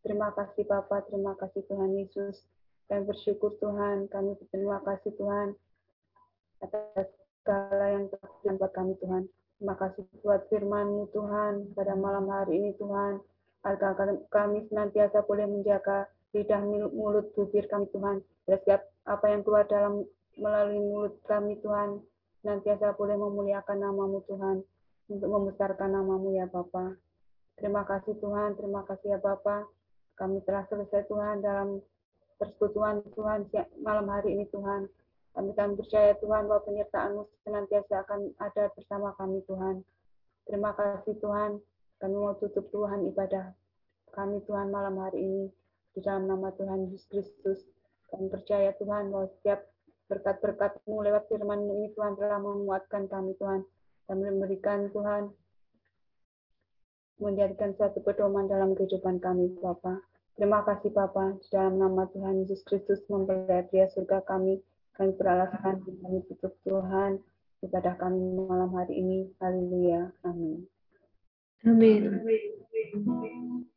Terima 0.00 0.32
kasih 0.32 0.64
Bapa, 0.64 1.04
terima 1.10 1.36
kasih 1.36 1.60
Tuhan 1.68 1.90
Yesus. 1.98 2.40
Kami 2.88 3.04
bersyukur 3.04 3.58
Tuhan, 3.60 4.08
kami 4.08 4.38
berterima 4.38 4.80
kasih 4.86 5.12
Tuhan 5.18 5.54
atas 6.64 7.08
segala 7.40 7.86
yang 7.92 8.04
telah 8.08 8.56
buat 8.56 8.72
kami 8.72 8.94
Tuhan. 9.02 9.22
Terima 9.60 9.76
kasih 9.76 10.02
buat 10.24 10.48
firman-Mu 10.48 11.12
Tuhan 11.12 11.76
pada 11.76 11.92
malam 11.92 12.30
hari 12.32 12.56
ini 12.56 12.72
Tuhan. 12.80 13.20
Agar 13.60 14.16
kami 14.32 14.64
senantiasa 14.72 15.20
boleh 15.28 15.44
menjaga 15.44 16.08
lidah 16.30 16.62
mulut 16.94 17.34
bibir 17.34 17.66
kami 17.66 17.90
Tuhan 17.90 18.22
setiap 18.50 18.82
apa 19.06 19.30
yang 19.30 19.46
keluar 19.46 19.66
dalam 19.70 20.02
melalui 20.34 20.82
mulut 20.82 21.14
kami 21.26 21.58
Tuhan, 21.62 22.02
nantiasa 22.42 22.98
boleh 22.98 23.14
memuliakan 23.14 23.78
namamu 23.78 24.26
Tuhan, 24.26 24.66
untuk 25.10 25.28
membesarkan 25.30 25.90
namamu 25.94 26.34
ya 26.34 26.50
Bapa. 26.50 26.98
Terima 27.58 27.86
kasih 27.86 28.16
Tuhan, 28.18 28.56
terima 28.56 28.82
kasih 28.86 29.14
ya 29.14 29.18
Bapa. 29.22 29.66
Kami 30.16 30.42
telah 30.44 30.64
selesai 30.66 31.06
Tuhan 31.06 31.44
dalam 31.44 31.80
persekutuan 32.40 33.04
Tuhan 33.14 33.46
malam 33.84 34.06
hari 34.08 34.34
ini 34.34 34.48
Tuhan. 34.48 34.88
Kami 35.30 35.50
kami 35.54 35.78
percaya 35.78 36.16
Tuhan 36.18 36.50
bahwa 36.50 36.62
penyertaan-Mu 36.66 37.22
senantiasa 37.46 38.02
akan 38.02 38.34
ada 38.42 38.66
bersama 38.74 39.14
kami 39.14 39.46
Tuhan. 39.46 39.86
Terima 40.48 40.74
kasih 40.74 41.14
Tuhan. 41.22 41.62
Kami 42.00 42.16
mau 42.16 42.34
tutup 42.40 42.66
Tuhan 42.72 43.06
ibadah 43.12 43.54
kami 44.10 44.42
Tuhan 44.46 44.74
malam 44.74 44.98
hari 44.98 45.22
ini 45.22 45.44
di 45.94 46.00
dalam 46.04 46.26
nama 46.30 46.50
Tuhan 46.54 46.88
Yesus 46.90 47.04
Kristus. 47.10 47.60
Kami 48.10 48.26
percaya 48.30 48.74
Tuhan 48.78 49.14
bahwa 49.14 49.30
setiap 49.38 49.66
berkat-berkat-Mu 50.10 51.06
lewat 51.06 51.30
firman-Mu 51.30 51.72
ini 51.78 51.88
Tuhan 51.94 52.18
telah 52.18 52.42
menguatkan 52.42 53.06
kami 53.06 53.38
Tuhan 53.38 53.62
dan 54.10 54.16
memberikan 54.18 54.90
Tuhan 54.90 55.30
menjadikan 57.20 57.76
suatu 57.76 58.00
pedoman 58.02 58.48
dalam 58.50 58.74
kehidupan 58.74 59.22
kami 59.22 59.54
Bapa. 59.60 60.02
Terima 60.34 60.64
kasih 60.66 60.90
Bapa 60.90 61.36
di 61.38 61.46
dalam 61.52 61.78
nama 61.78 62.08
Tuhan 62.10 62.42
Yesus 62.42 62.64
Kristus 62.66 63.04
mempelajari 63.06 63.86
surga 63.94 64.24
kami. 64.26 64.58
Kami 64.96 65.14
beralaskan 65.14 65.84
kami 65.84 66.18
tutup 66.26 66.56
Tuhan 66.66 67.20
ibadah 67.60 67.94
kami 68.00 68.18
malam 68.40 68.72
hari 68.72 68.96
ini. 68.96 69.28
Haleluya. 69.38 70.12
Amin. 70.24 70.64
Amin. 71.64 72.02
Amin. 72.96 73.69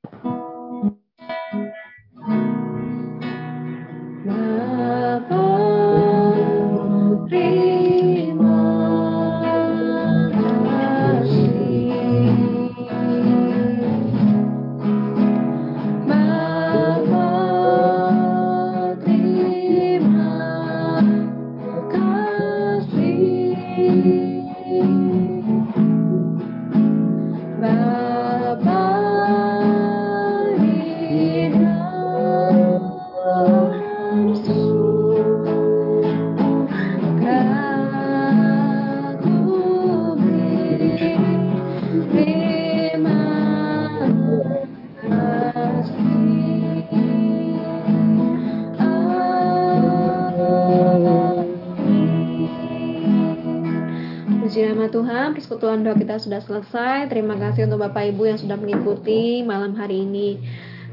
Persekutuan 55.54 55.86
doa 55.86 55.94
kita 55.94 56.18
sudah 56.18 56.42
selesai. 56.42 57.14
Terima 57.14 57.38
kasih 57.38 57.70
untuk 57.70 57.86
Bapak 57.86 58.10
Ibu 58.10 58.26
yang 58.26 58.42
sudah 58.42 58.58
mengikuti 58.58 59.46
malam 59.46 59.78
hari 59.78 60.02
ini. 60.02 60.42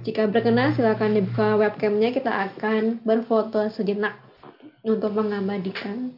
Jika 0.04 0.28
berkenan, 0.28 0.76
silakan 0.76 1.16
dibuka 1.16 1.56
webcamnya. 1.56 2.12
Kita 2.12 2.28
akan 2.28 3.00
berfoto 3.00 3.72
sejenak 3.72 4.20
untuk 4.84 5.16
mengabadikan 5.16 6.12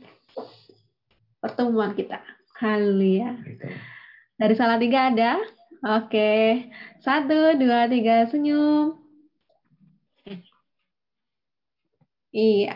pertemuan 1.38 1.94
kita. 1.94 2.18
Haleluya. 2.58 3.38
Dari 4.34 4.54
salah 4.58 4.82
tiga 4.82 5.14
ada? 5.14 5.38
Oke. 6.02 6.66
Satu, 6.98 7.54
dua, 7.54 7.86
tiga, 7.86 8.26
senyum. 8.26 8.98
Iya. 12.34 12.74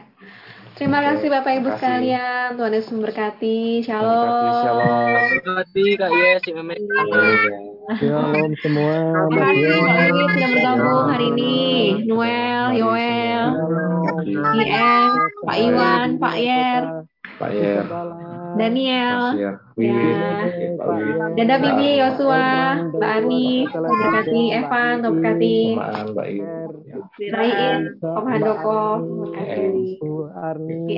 Terima 0.77 1.01
Oke, 1.01 1.09
kasih 1.09 1.29
Bapak 1.33 1.53
Ibu 1.57 1.69
kasih. 1.73 1.81
sekalian. 1.81 2.49
Tuhan 2.61 2.73
Yesus 2.77 2.93
memberkati. 2.93 3.81
Shalom. 3.81 4.29
Shalom. 4.29 4.61
Shalom. 4.61 5.25
Terima 5.33 5.53
kasih 5.65 5.89
Kak 5.97 6.11
Yes, 6.13 6.39
si 6.45 6.51
Memet. 6.53 6.81
Shalom 7.97 8.51
semua. 8.61 8.93
Terima 9.33 9.41
kasih 9.41 9.65
Yes. 9.65 10.13
Sudah 10.37 10.49
bergabung 10.53 11.05
hari 11.09 11.27
ini. 11.33 11.57
Noel, 12.05 12.65
Yoel, 12.77 13.47
IM, 14.53 15.11
Pak 15.49 15.57
Iwan, 15.57 16.09
Pak 16.21 16.37
Yer, 16.37 16.83
Pak 17.41 17.51
Yer, 17.57 17.85
Daniel. 18.61 19.21
Ya. 19.33 19.53
Dadah 21.37 21.59
Bibi, 21.61 21.89
Yosua, 22.05 22.49
Mbak 22.93 23.13
Ani, 23.17 23.65
memberkati 23.65 24.43
Evan, 24.53 24.95
memberkati 25.01 25.57
Mbak 26.13 26.27
Ibu. 26.37 26.66
Terima 26.87 27.43
kasih. 27.43 27.99
Om 27.99 28.25
Handoko, 28.31 29.03
Bu 29.99 30.31
Arni, 30.39 30.95